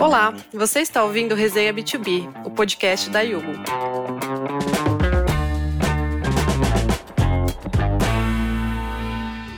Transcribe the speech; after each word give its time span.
Olá, 0.00 0.32
você 0.52 0.78
está 0.78 1.02
ouvindo 1.04 1.34
Resenha 1.34 1.74
B2B, 1.74 2.46
o 2.46 2.50
podcast 2.52 3.10
da 3.10 3.20
Yugo. 3.20 3.52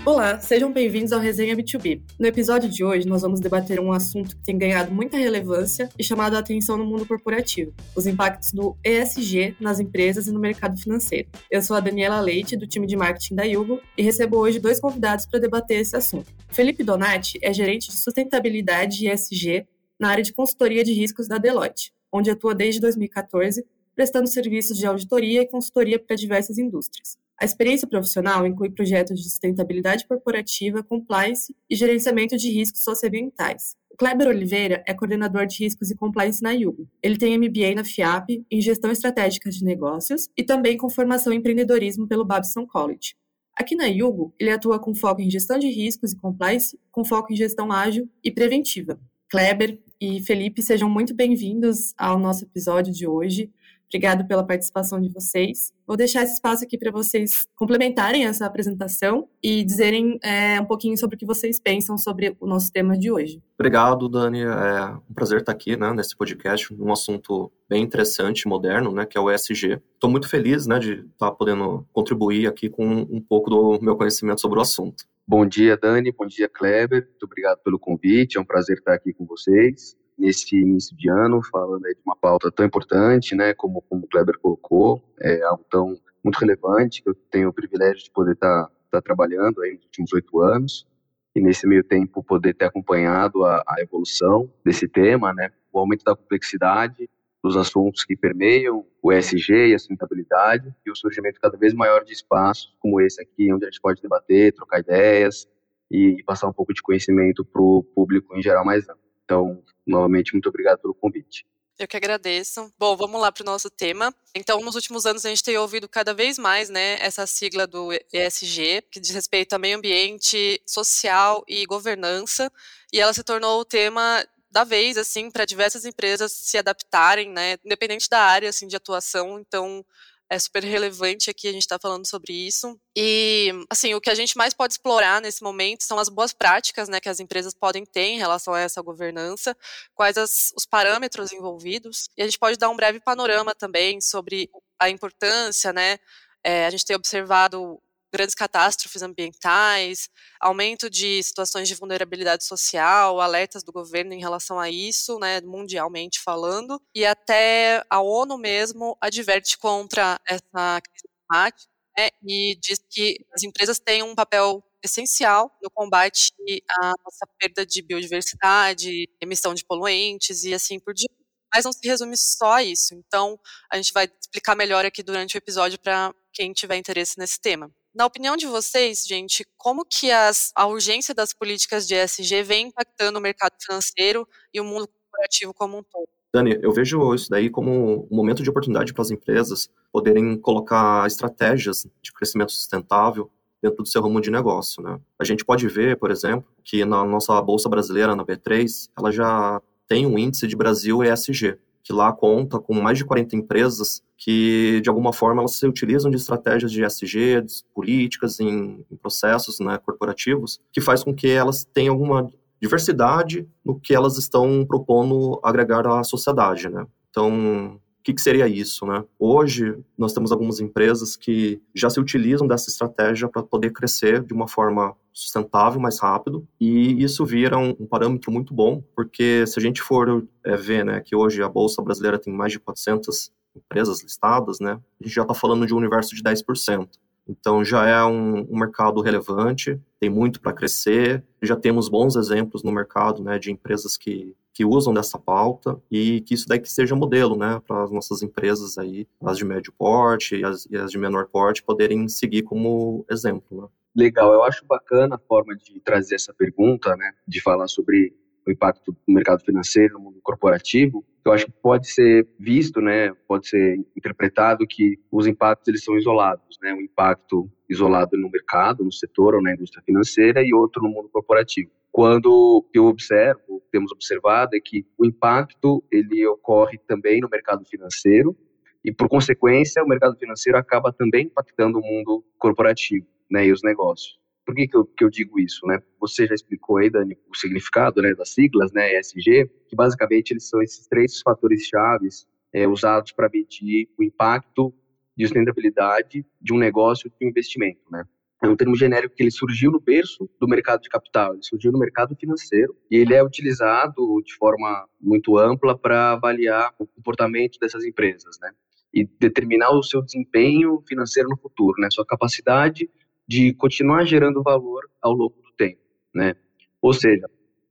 Olá, 0.02 0.40
sejam 0.40 0.72
bem-vindos 0.72 1.12
ao 1.12 1.20
Resenha 1.20 1.54
B2B. 1.54 2.00
No 2.18 2.26
episódio 2.26 2.70
de 2.70 2.82
hoje, 2.82 3.06
nós 3.06 3.20
vamos 3.20 3.38
debater 3.38 3.78
um 3.78 3.92
assunto 3.92 4.34
que 4.34 4.42
tem 4.42 4.56
ganhado 4.56 4.90
muita 4.90 5.18
relevância 5.18 5.90
e 5.98 6.02
chamado 6.02 6.34
a 6.34 6.38
atenção 6.38 6.78
no 6.78 6.86
mundo 6.86 7.06
corporativo: 7.06 7.74
os 7.94 8.06
impactos 8.06 8.50
do 8.52 8.74
ESG 8.82 9.56
nas 9.60 9.78
empresas 9.78 10.26
e 10.26 10.32
no 10.32 10.40
mercado 10.40 10.80
financeiro. 10.80 11.28
Eu 11.50 11.60
sou 11.60 11.76
a 11.76 11.80
Daniela 11.80 12.18
Leite, 12.18 12.56
do 12.56 12.66
time 12.66 12.86
de 12.86 12.96
marketing 12.96 13.34
da 13.34 13.44
Yugo, 13.44 13.78
e 13.96 14.02
recebo 14.02 14.38
hoje 14.38 14.58
dois 14.58 14.80
convidados 14.80 15.26
para 15.26 15.38
debater 15.38 15.80
esse 15.80 15.94
assunto. 15.94 16.32
Felipe 16.48 16.82
Donati 16.82 17.38
é 17.42 17.52
gerente 17.52 17.88
de 17.90 17.96
sustentabilidade 17.96 19.04
e 19.04 19.10
ESG 19.10 19.66
na 20.00 20.08
área 20.08 20.24
de 20.24 20.32
consultoria 20.32 20.82
de 20.82 20.92
riscos 20.92 21.28
da 21.28 21.36
Deloitte, 21.36 21.92
onde 22.10 22.30
atua 22.30 22.54
desde 22.54 22.80
2014, 22.80 23.64
prestando 23.94 24.26
serviços 24.26 24.78
de 24.78 24.86
auditoria 24.86 25.42
e 25.42 25.46
consultoria 25.46 25.98
para 25.98 26.16
diversas 26.16 26.56
indústrias. 26.58 27.18
A 27.38 27.44
experiência 27.44 27.88
profissional 27.88 28.46
inclui 28.46 28.70
projetos 28.70 29.18
de 29.18 29.24
sustentabilidade 29.24 30.06
corporativa, 30.06 30.82
compliance 30.82 31.54
e 31.68 31.76
gerenciamento 31.76 32.36
de 32.36 32.50
riscos 32.50 32.82
socioambientais. 32.82 33.76
O 33.90 33.96
Kleber 33.96 34.28
Oliveira 34.28 34.82
é 34.86 34.92
coordenador 34.92 35.46
de 35.46 35.64
riscos 35.64 35.90
e 35.90 35.94
compliance 35.94 36.42
na 36.42 36.52
Yugo. 36.52 36.86
Ele 37.02 37.16
tem 37.16 37.38
MBA 37.38 37.74
na 37.74 37.84
FIAP 37.84 38.44
em 38.50 38.60
gestão 38.60 38.90
estratégica 38.90 39.50
de 39.50 39.64
negócios 39.64 40.28
e 40.36 40.42
também 40.42 40.76
com 40.76 40.90
formação 40.90 41.32
em 41.32 41.36
empreendedorismo 41.36 42.06
pelo 42.06 42.24
Babson 42.26 42.66
College. 42.66 43.14
Aqui 43.56 43.74
na 43.74 43.86
Yugo, 43.86 44.34
ele 44.38 44.50
atua 44.50 44.78
com 44.78 44.94
foco 44.94 45.20
em 45.20 45.30
gestão 45.30 45.58
de 45.58 45.68
riscos 45.68 46.12
e 46.12 46.16
compliance, 46.16 46.78
com 46.90 47.04
foco 47.04 47.32
em 47.32 47.36
gestão 47.36 47.72
ágil 47.72 48.08
e 48.22 48.30
preventiva. 48.30 48.98
Kleber 49.30 49.78
e 50.00 50.18
Felipe, 50.22 50.62
sejam 50.62 50.88
muito 50.88 51.14
bem-vindos 51.14 51.92
ao 51.98 52.18
nosso 52.18 52.44
episódio 52.44 52.90
de 52.90 53.06
hoje. 53.06 53.50
Obrigado 53.90 54.24
pela 54.24 54.46
participação 54.46 55.00
de 55.00 55.08
vocês. 55.08 55.72
Vou 55.84 55.96
deixar 55.96 56.22
esse 56.22 56.34
espaço 56.34 56.62
aqui 56.62 56.78
para 56.78 56.92
vocês 56.92 57.44
complementarem 57.56 58.24
essa 58.24 58.46
apresentação 58.46 59.28
e 59.42 59.64
dizerem 59.64 60.16
é, 60.22 60.60
um 60.60 60.64
pouquinho 60.64 60.96
sobre 60.96 61.16
o 61.16 61.18
que 61.18 61.26
vocês 61.26 61.58
pensam 61.58 61.98
sobre 61.98 62.36
o 62.38 62.46
nosso 62.46 62.70
tema 62.70 62.96
de 62.96 63.10
hoje. 63.10 63.42
Obrigado, 63.58 64.08
Dani. 64.08 64.42
É 64.42 64.94
um 65.10 65.12
prazer 65.12 65.40
estar 65.40 65.50
aqui 65.50 65.76
né, 65.76 65.92
nesse 65.92 66.16
podcast, 66.16 66.72
um 66.72 66.92
assunto 66.92 67.50
bem 67.68 67.82
interessante, 67.82 68.46
moderno, 68.46 68.92
né, 68.92 69.04
que 69.04 69.18
é 69.18 69.20
o 69.20 69.28
ESG. 69.28 69.80
Estou 69.94 70.08
muito 70.08 70.28
feliz 70.28 70.68
né, 70.68 70.78
de 70.78 71.04
estar 71.12 71.32
podendo 71.32 71.84
contribuir 71.92 72.46
aqui 72.46 72.70
com 72.70 72.86
um 72.86 73.20
pouco 73.20 73.50
do 73.50 73.80
meu 73.82 73.96
conhecimento 73.96 74.40
sobre 74.40 74.60
o 74.60 74.62
assunto. 74.62 75.02
Bom 75.26 75.44
dia, 75.44 75.76
Dani. 75.76 76.12
Bom 76.12 76.26
dia, 76.26 76.48
Kleber. 76.48 77.08
Muito 77.08 77.24
obrigado 77.24 77.58
pelo 77.58 77.78
convite. 77.78 78.38
É 78.38 78.40
um 78.40 78.44
prazer 78.44 78.78
estar 78.78 78.94
aqui 78.94 79.12
com 79.12 79.26
vocês 79.26 79.98
nesse 80.20 80.54
início 80.54 80.94
de 80.94 81.08
ano, 81.08 81.42
falando 81.42 81.82
de 81.82 81.96
uma 82.04 82.14
pauta 82.14 82.52
tão 82.52 82.66
importante, 82.66 83.34
né, 83.34 83.54
como, 83.54 83.80
como 83.82 84.04
o 84.04 84.06
Kleber 84.06 84.38
colocou, 84.38 85.02
é 85.18 85.42
algo 85.42 85.64
tão 85.70 85.98
muito 86.22 86.36
relevante, 86.36 87.02
que 87.02 87.08
eu 87.08 87.14
tenho 87.30 87.48
o 87.48 87.52
privilégio 87.52 88.04
de 88.04 88.10
poder 88.10 88.32
estar 88.32 88.66
tá, 88.66 88.70
tá 88.90 89.00
trabalhando 89.00 89.62
aí 89.62 89.74
nos 89.74 89.84
últimos 89.84 90.12
oito 90.12 90.40
anos, 90.40 90.86
e 91.34 91.40
nesse 91.40 91.66
meio 91.66 91.82
tempo 91.82 92.22
poder 92.22 92.54
ter 92.54 92.66
acompanhado 92.66 93.44
a, 93.44 93.62
a 93.66 93.80
evolução 93.80 94.52
desse 94.64 94.86
tema, 94.86 95.32
né, 95.32 95.50
o 95.72 95.78
aumento 95.78 96.04
da 96.04 96.14
complexidade 96.14 97.08
dos 97.42 97.56
assuntos 97.56 98.04
que 98.04 98.14
permeiam 98.14 98.84
o 99.02 99.10
ESG 99.10 99.68
e 99.68 99.74
a 99.74 99.78
sustentabilidade, 99.78 100.74
e 100.84 100.90
o 100.90 100.96
surgimento 100.96 101.40
cada 101.40 101.56
vez 101.56 101.72
maior 101.72 102.04
de 102.04 102.12
espaços 102.12 102.76
como 102.78 103.00
esse 103.00 103.22
aqui, 103.22 103.50
onde 103.50 103.64
a 103.64 103.70
gente 103.70 103.80
pode 103.80 104.02
debater, 104.02 104.52
trocar 104.52 104.80
ideias 104.80 105.48
e 105.90 106.22
passar 106.24 106.48
um 106.48 106.52
pouco 106.52 106.74
de 106.74 106.82
conhecimento 106.82 107.42
para 107.42 107.62
o 107.62 107.82
público 107.82 108.36
em 108.36 108.42
geral 108.42 108.64
mais 108.64 108.86
amplo. 108.86 109.09
Então, 109.30 109.62
novamente, 109.86 110.32
muito 110.32 110.48
obrigado 110.48 110.80
pelo 110.80 110.92
convite. 110.92 111.46
Eu 111.78 111.86
que 111.86 111.96
agradeço. 111.96 112.68
Bom, 112.76 112.96
vamos 112.96 113.20
lá 113.20 113.30
para 113.30 113.42
o 113.42 113.46
nosso 113.46 113.70
tema. 113.70 114.12
Então, 114.34 114.60
nos 114.60 114.74
últimos 114.74 115.06
anos, 115.06 115.24
a 115.24 115.28
gente 115.28 115.44
tem 115.44 115.56
ouvido 115.56 115.88
cada 115.88 116.12
vez 116.12 116.36
mais 116.36 116.68
né, 116.68 116.98
essa 117.00 117.24
sigla 117.28 117.64
do 117.64 117.92
ESG, 118.12 118.82
que 118.90 118.98
diz 118.98 119.10
respeito 119.10 119.52
a 119.52 119.58
meio 119.58 119.78
ambiente, 119.78 120.60
social 120.66 121.44
e 121.46 121.64
governança, 121.64 122.50
e 122.92 122.98
ela 123.00 123.12
se 123.12 123.22
tornou 123.22 123.60
o 123.60 123.64
tema 123.64 124.26
da 124.50 124.64
vez, 124.64 124.98
assim, 124.98 125.30
para 125.30 125.44
diversas 125.44 125.84
empresas 125.84 126.32
se 126.32 126.58
adaptarem, 126.58 127.30
né, 127.30 127.56
independente 127.64 128.10
da 128.10 128.18
área, 128.18 128.50
assim, 128.50 128.66
de 128.66 128.74
atuação. 128.74 129.38
Então, 129.38 129.86
é 130.30 130.38
super 130.38 130.62
relevante 130.62 131.28
aqui 131.28 131.48
a 131.48 131.52
gente 131.52 131.62
está 131.62 131.76
falando 131.76 132.06
sobre 132.06 132.32
isso. 132.32 132.78
E, 132.96 133.52
assim, 133.68 133.94
o 133.94 134.00
que 134.00 134.08
a 134.08 134.14
gente 134.14 134.36
mais 134.36 134.54
pode 134.54 134.74
explorar 134.74 135.20
nesse 135.20 135.42
momento 135.42 135.82
são 135.82 135.98
as 135.98 136.08
boas 136.08 136.32
práticas 136.32 136.88
né, 136.88 137.00
que 137.00 137.08
as 137.08 137.18
empresas 137.18 137.52
podem 137.52 137.84
ter 137.84 138.02
em 138.02 138.18
relação 138.18 138.54
a 138.54 138.60
essa 138.60 138.80
governança, 138.80 139.56
quais 139.92 140.16
as, 140.16 140.52
os 140.56 140.64
parâmetros 140.64 141.32
envolvidos. 141.32 142.08
E 142.16 142.22
a 142.22 142.24
gente 142.26 142.38
pode 142.38 142.56
dar 142.56 142.70
um 142.70 142.76
breve 142.76 143.00
panorama 143.00 143.54
também 143.56 144.00
sobre 144.00 144.48
a 144.78 144.88
importância, 144.88 145.72
né? 145.72 145.98
É, 146.44 146.64
a 146.64 146.70
gente 146.70 146.84
tem 146.84 146.94
observado 146.94 147.80
grandes 148.12 148.34
catástrofes 148.34 149.02
ambientais, 149.02 150.08
aumento 150.40 150.90
de 150.90 151.22
situações 151.22 151.68
de 151.68 151.74
vulnerabilidade 151.74 152.44
social, 152.44 153.20
alertas 153.20 153.62
do 153.62 153.72
governo 153.72 154.12
em 154.12 154.20
relação 154.20 154.58
a 154.58 154.70
isso, 154.70 155.18
né, 155.18 155.40
mundialmente 155.40 156.20
falando, 156.20 156.80
e 156.94 157.04
até 157.04 157.82
a 157.88 158.00
ONU 158.00 158.36
mesmo 158.38 158.96
adverte 159.00 159.58
contra 159.58 160.20
essa 160.28 160.80
crise 160.80 161.08
climática 161.28 161.70
né, 161.98 162.08
e 162.26 162.56
diz 162.60 162.80
que 162.90 163.16
as 163.34 163.42
empresas 163.42 163.78
têm 163.78 164.02
um 164.02 164.14
papel 164.14 164.62
essencial 164.82 165.50
no 165.62 165.70
combate 165.70 166.32
à 166.70 166.92
nossa 167.04 167.26
perda 167.38 167.66
de 167.66 167.82
biodiversidade, 167.82 169.08
emissão 169.20 169.54
de 169.54 169.64
poluentes 169.64 170.44
e 170.44 170.54
assim 170.54 170.78
por 170.80 170.94
diante. 170.94 171.14
Mas 171.52 171.64
não 171.64 171.72
se 171.72 171.86
resume 171.86 172.16
só 172.16 172.52
a 172.54 172.62
isso. 172.62 172.94
Então, 172.94 173.38
a 173.70 173.76
gente 173.76 173.92
vai 173.92 174.08
explicar 174.20 174.54
melhor 174.56 174.84
aqui 174.84 175.02
durante 175.02 175.36
o 175.36 175.38
episódio 175.38 175.78
para 175.80 176.14
quem 176.32 176.52
tiver 176.52 176.76
interesse 176.76 177.18
nesse 177.18 177.40
tema. 177.40 177.70
Na 177.94 178.06
opinião 178.06 178.36
de 178.36 178.46
vocês, 178.46 179.04
gente, 179.04 179.44
como 179.56 179.84
que 179.84 180.12
as, 180.12 180.52
a 180.54 180.66
urgência 180.66 181.12
das 181.12 181.32
políticas 181.32 181.88
de 181.88 181.94
ESG 181.94 182.42
vem 182.44 182.68
impactando 182.68 183.18
o 183.18 183.22
mercado 183.22 183.52
financeiro 183.60 184.26
e 184.54 184.60
o 184.60 184.64
mundo 184.64 184.88
corporativo 184.88 185.52
como 185.52 185.78
um 185.78 185.82
todo? 185.82 186.08
Dani, 186.32 186.56
eu 186.62 186.72
vejo 186.72 187.12
isso 187.12 187.28
daí 187.28 187.50
como 187.50 188.06
um 188.10 188.16
momento 188.16 188.42
de 188.44 188.50
oportunidade 188.50 188.94
para 188.94 189.02
as 189.02 189.10
empresas 189.10 189.68
poderem 189.92 190.38
colocar 190.38 191.04
estratégias 191.06 191.84
de 192.00 192.12
crescimento 192.12 192.52
sustentável 192.52 193.28
dentro 193.60 193.82
do 193.82 193.88
seu 193.88 194.00
ramo 194.00 194.20
de 194.20 194.30
negócio, 194.30 194.80
né? 194.80 195.00
A 195.18 195.24
gente 195.24 195.44
pode 195.44 195.66
ver, 195.68 195.98
por 195.98 196.12
exemplo, 196.12 196.48
que 196.64 196.84
na 196.84 197.04
nossa 197.04 197.40
bolsa 197.42 197.68
brasileira, 197.68 198.14
na 198.14 198.24
B3, 198.24 198.88
ela 198.96 199.10
já 199.10 199.60
tem 199.88 200.06
um 200.06 200.16
índice 200.16 200.46
de 200.46 200.54
Brasil 200.54 201.02
ESG, 201.02 201.58
que 201.82 201.92
lá 201.92 202.12
conta 202.12 202.60
com 202.60 202.74
mais 202.74 202.96
de 202.96 203.04
40 203.04 203.34
empresas 203.34 204.00
que, 204.20 204.82
de 204.82 204.90
alguma 204.90 205.14
forma, 205.14 205.40
elas 205.40 205.54
se 205.54 205.66
utilizam 205.66 206.10
de 206.10 206.18
estratégias 206.18 206.70
de 206.70 206.84
ESG, 206.84 207.40
de 207.40 207.64
políticas 207.74 208.38
em, 208.38 208.84
em 208.90 208.96
processos 208.96 209.58
né, 209.60 209.78
corporativos, 209.78 210.60
que 210.70 210.80
faz 210.80 211.02
com 211.02 211.14
que 211.14 211.28
elas 211.28 211.64
tenham 211.64 211.94
alguma 211.94 212.30
diversidade 212.60 213.48
no 213.64 213.80
que 213.80 213.94
elas 213.94 214.18
estão 214.18 214.66
propondo 214.68 215.40
agregar 215.42 215.86
à 215.86 216.04
sociedade, 216.04 216.68
né? 216.68 216.86
Então, 217.08 217.80
o 218.00 218.02
que, 218.02 218.12
que, 218.12 218.20
seria 218.20 218.46
isso, 218.46 218.84
né? 218.84 219.02
Hoje, 219.18 219.74
nós 219.96 220.12
temos 220.12 220.30
algumas 220.30 220.60
empresas 220.60 221.16
que 221.16 221.60
já 221.74 221.88
se 221.88 221.98
utilizam 221.98 222.46
dessa 222.46 222.68
estratégia 222.68 223.26
para 223.26 223.42
poder 223.42 223.72
crescer 223.72 224.22
de 224.22 224.34
uma 224.34 224.46
forma 224.46 224.94
sustentável, 225.12 225.80
mais 225.80 225.98
rápido, 225.98 226.46
e 226.60 227.02
isso 227.02 227.24
vira 227.24 227.56
um, 227.58 227.74
um 227.80 227.86
parâmetro 227.86 228.30
muito 228.30 228.52
bom, 228.52 228.82
porque 228.94 229.46
se 229.46 229.58
a 229.58 229.62
gente 229.62 229.80
for 229.80 230.26
é, 230.44 230.56
ver, 230.56 230.84
né, 230.84 231.00
que 231.00 231.16
hoje 231.16 231.42
a 231.42 231.48
Bolsa 231.48 231.82
Brasileira 231.82 232.18
tem 232.18 232.32
mais 232.32 232.52
de 232.52 232.60
400 232.60 233.32
empresas 233.60 234.02
listadas, 234.02 234.60
né, 234.60 234.80
a 235.00 235.04
gente 235.04 235.14
já 235.14 235.22
está 235.22 235.34
falando 235.34 235.66
de 235.66 235.74
um 235.74 235.78
universo 235.78 236.14
de 236.14 236.22
10%. 236.22 236.88
Então 237.28 237.64
já 237.64 237.86
é 237.86 238.02
um, 238.04 238.40
um 238.50 238.58
mercado 238.58 239.00
relevante, 239.00 239.80
tem 240.00 240.10
muito 240.10 240.40
para 240.40 240.52
crescer, 240.52 241.22
já 241.40 241.54
temos 241.54 241.88
bons 241.88 242.16
exemplos 242.16 242.62
no 242.64 242.72
mercado 242.72 243.22
né, 243.22 243.38
de 243.38 243.52
empresas 243.52 243.96
que 243.96 244.34
que 244.52 244.64
usam 244.64 244.92
dessa 244.92 245.18
pauta 245.18 245.80
e 245.90 246.20
que 246.20 246.34
isso 246.34 246.46
daí 246.46 246.58
que 246.58 246.68
seja 246.68 246.94
modelo, 246.94 247.36
né, 247.36 247.62
para 247.66 247.84
as 247.84 247.90
nossas 247.90 248.22
empresas 248.22 248.76
aí, 248.76 249.06
as 249.22 249.38
de 249.38 249.44
médio 249.44 249.72
porte 249.72 250.36
e 250.36 250.44
as, 250.44 250.66
e 250.66 250.76
as 250.76 250.90
de 250.90 250.98
menor 250.98 251.26
porte, 251.26 251.62
poderem 251.62 252.08
seguir 252.08 252.42
como 252.42 253.04
exemplo, 253.10 253.62
né. 253.62 253.68
Legal, 253.96 254.32
eu 254.32 254.44
acho 254.44 254.64
bacana 254.66 255.16
a 255.16 255.18
forma 255.18 255.56
de 255.56 255.80
trazer 255.80 256.16
essa 256.16 256.34
pergunta, 256.34 256.94
né, 256.96 257.12
de 257.26 257.40
falar 257.40 257.68
sobre 257.68 258.14
o 258.46 258.50
impacto 258.50 258.92
do 258.92 259.12
mercado 259.12 259.44
financeiro 259.44 259.94
no 259.94 260.00
mundo 260.00 260.20
corporativo, 260.22 261.04
eu 261.24 261.32
acho 261.32 261.46
que 261.46 261.52
pode 261.52 261.90
ser 261.90 262.26
visto, 262.38 262.80
né, 262.80 263.12
pode 263.28 263.48
ser 263.48 263.76
interpretado 263.96 264.66
que 264.66 264.98
os 265.10 265.26
impactos 265.26 265.68
eles 265.68 265.84
são 265.84 265.96
isolados, 265.96 266.58
né, 266.62 266.72
um 266.72 266.80
impacto 266.80 267.50
isolado 267.68 268.16
no 268.16 268.30
mercado, 268.30 268.84
no 268.84 268.92
setor 268.92 269.34
ou 269.34 269.42
na 269.42 269.52
indústria 269.52 269.82
financeira 269.84 270.42
e 270.42 270.54
outro 270.54 270.82
no 270.82 270.88
mundo 270.88 271.08
corporativo. 271.10 271.70
Quando 271.92 272.64
eu 272.72 272.86
observo, 272.86 273.62
temos 273.70 273.92
observado 273.92 274.56
é 274.56 274.60
que 274.60 274.86
o 274.96 275.04
impacto 275.04 275.84
ele 275.90 276.26
ocorre 276.26 276.78
também 276.86 277.20
no 277.20 277.28
mercado 277.28 277.64
financeiro 277.64 278.36
e 278.84 278.92
por 278.92 279.08
consequência 279.08 279.82
o 279.82 279.88
mercado 279.88 280.16
financeiro 280.16 280.58
acaba 280.58 280.92
também 280.92 281.26
impactando 281.26 281.78
o 281.78 281.82
mundo 281.82 282.24
corporativo, 282.38 283.06
né, 283.30 283.46
e 283.46 283.52
os 283.52 283.62
negócios. 283.62 284.18
Por 284.46 284.54
que, 284.54 284.66
que, 284.66 284.76
eu, 284.76 284.84
que 284.84 285.04
eu 285.04 285.10
digo 285.10 285.38
isso? 285.38 285.66
Né? 285.66 285.78
Você 286.00 286.26
já 286.26 286.34
aí, 286.78 286.90
Dani, 286.90 287.16
o 287.28 287.36
significado 287.36 288.00
né, 288.02 288.14
das 288.14 288.30
siglas, 288.30 288.72
né, 288.72 288.98
ESG, 288.98 289.50
que 289.68 289.76
basicamente 289.76 290.32
eles 290.32 290.48
são 290.48 290.62
esses 290.62 290.86
três 290.86 291.20
fatores 291.20 291.64
chaves 291.64 292.26
é, 292.52 292.66
usados 292.66 293.12
para 293.12 293.28
medir 293.32 293.88
o 293.98 294.02
impacto 294.02 294.74
de 295.16 295.26
sustentabilidade 295.26 296.24
de 296.40 296.52
um 296.52 296.58
negócio 296.58 297.10
de 297.10 297.26
um 297.26 297.28
investimento. 297.28 297.80
Né? 297.90 298.04
É 298.42 298.48
um 298.48 298.56
termo 298.56 298.74
genérico 298.74 299.14
que 299.14 299.22
ele 299.22 299.30
surgiu 299.30 299.70
no 299.70 299.78
berço 299.78 300.28
do 300.40 300.48
mercado 300.48 300.80
de 300.80 300.88
capital, 300.88 301.34
ele 301.34 301.42
surgiu 301.42 301.70
no 301.70 301.78
mercado 301.78 302.16
financeiro 302.16 302.74
e 302.90 302.96
ele 302.96 303.14
é 303.14 303.22
utilizado 303.22 304.22
de 304.24 304.34
forma 304.34 304.88
muito 304.98 305.36
ampla 305.36 305.76
para 305.76 306.12
avaliar 306.12 306.74
o 306.78 306.86
comportamento 306.86 307.58
dessas 307.58 307.84
empresas, 307.84 308.38
né? 308.40 308.50
E 308.92 309.04
determinar 309.04 309.70
o 309.70 309.82
seu 309.82 310.02
desempenho 310.02 310.82
financeiro 310.88 311.28
no 311.28 311.36
futuro, 311.36 311.80
né? 311.80 311.88
Sua 311.90 312.04
capacidade 312.04 312.88
de 313.28 313.52
continuar 313.54 314.04
gerando 314.04 314.42
valor 314.42 314.88
ao 315.02 315.12
longo 315.12 315.36
do 315.42 315.52
tempo, 315.56 315.82
né? 316.14 316.34
Ou 316.82 316.92
seja, 316.92 317.28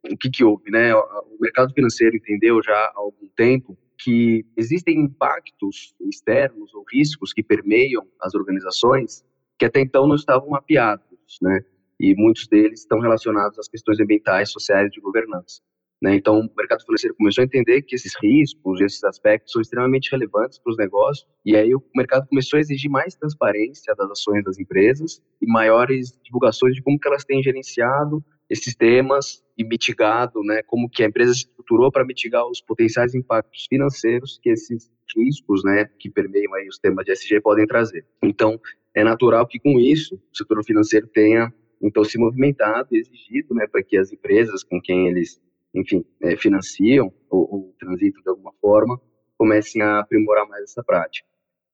o 0.10 0.18
que 0.18 0.30
que 0.30 0.44
houve, 0.44 0.70
né? 0.72 0.94
O 0.96 1.38
mercado 1.40 1.74
financeiro 1.74 2.16
entendeu 2.16 2.62
já 2.64 2.74
há 2.74 2.94
algum 2.96 3.28
tempo 3.36 3.78
que 3.98 4.46
existem 4.56 4.98
impactos 5.00 5.94
externos 6.00 6.74
ou 6.74 6.86
riscos 6.92 7.34
que 7.34 7.44
permeiam 7.44 8.08
as 8.22 8.34
organizações 8.34 9.26
que 9.58 9.66
até 9.66 9.82
então 9.82 10.08
não 10.08 10.16
estavam 10.16 10.50
mapeados, 10.50 11.38
né? 11.42 11.60
E 12.00 12.16
muitos 12.16 12.48
deles 12.48 12.80
estão 12.80 13.00
relacionados 13.00 13.60
às 13.60 13.68
questões 13.68 14.00
ambientais, 14.00 14.52
sociais 14.52 14.88
e 14.88 14.92
de 14.92 15.02
governança. 15.02 15.62
Né? 16.02 16.16
Então, 16.16 16.40
o 16.40 16.50
mercado 16.56 16.82
financeiro 16.86 17.14
começou 17.18 17.42
a 17.42 17.46
entender 17.46 17.82
que 17.82 17.94
esses 17.94 18.14
riscos, 18.24 18.80
esses 18.80 19.04
aspectos 19.04 19.52
são 19.52 19.62
extremamente 19.62 20.10
relevantes 20.10 20.58
para 20.58 20.72
os 20.72 20.78
negócios, 20.78 21.28
e 21.46 21.58
aí 21.58 21.76
o 21.76 21.84
mercado 21.94 22.26
começou 22.28 22.56
a 22.56 22.62
exigir 22.62 22.90
mais 22.90 23.16
transparência 23.16 23.94
das 23.96 24.10
ações 24.10 24.46
das 24.46 24.58
empresas 24.58 25.22
e 25.42 25.46
maiores 25.46 26.18
divulgações 26.24 26.74
de 26.74 26.82
como 26.82 26.98
que 26.98 27.06
elas 27.06 27.26
têm 27.26 27.44
gerenciado 27.44 28.24
esses 28.50 28.76
temas 28.76 29.44
e 29.58 29.64
mitigado, 29.64 30.42
né, 30.44 30.62
como 30.64 30.90
que 30.90 31.04
a 31.04 31.06
empresa 31.06 31.34
se 31.34 31.42
estruturou 31.42 31.92
para 31.92 32.06
mitigar 32.06 32.48
os 32.48 32.62
potenciais 32.62 33.14
impactos 33.14 33.68
financeiros 33.70 34.40
que 34.42 34.50
esses 34.50 34.90
riscos, 35.16 35.64
né, 35.64 35.86
que 36.00 36.10
permeiam 36.10 36.54
aí 36.56 36.68
os 36.68 36.80
temas 36.80 37.06
de 37.06 37.12
SG 37.12 37.42
podem 37.42 37.68
trazer. 37.68 38.06
Então, 38.24 38.60
é 38.96 39.04
natural 39.04 39.46
que 39.46 39.60
com 39.60 39.80
isso 39.80 40.16
o 40.16 40.38
setor 40.38 40.64
financeiro 40.64 41.08
tenha 41.08 41.54
então 41.82 42.04
se 42.04 42.18
movimentado 42.18 42.90
e 42.92 43.00
exigido, 43.00 43.54
né, 43.54 43.68
para 43.68 43.84
que 43.84 43.98
as 43.98 44.12
empresas 44.12 44.64
com 44.64 44.82
quem 44.82 45.08
eles, 45.08 45.42
enfim, 45.74 46.04
é, 46.22 46.36
financiam 46.36 47.14
ou, 47.30 47.54
ou 47.54 47.76
transitam 47.80 48.22
de 48.22 48.30
alguma 48.30 48.54
forma 48.60 49.00
comecem 49.38 49.82
a 49.82 50.00
aprimorar 50.00 50.48
mais 50.48 50.64
essa 50.64 50.84
prática. 50.84 51.28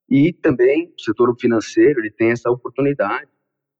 E 0.10 0.32
também 0.34 0.94
o 0.96 1.02
setor 1.02 1.36
financeiro 1.40 2.00
ele 2.00 2.12
tem 2.12 2.30
essa 2.30 2.52
oportunidade, 2.52 3.30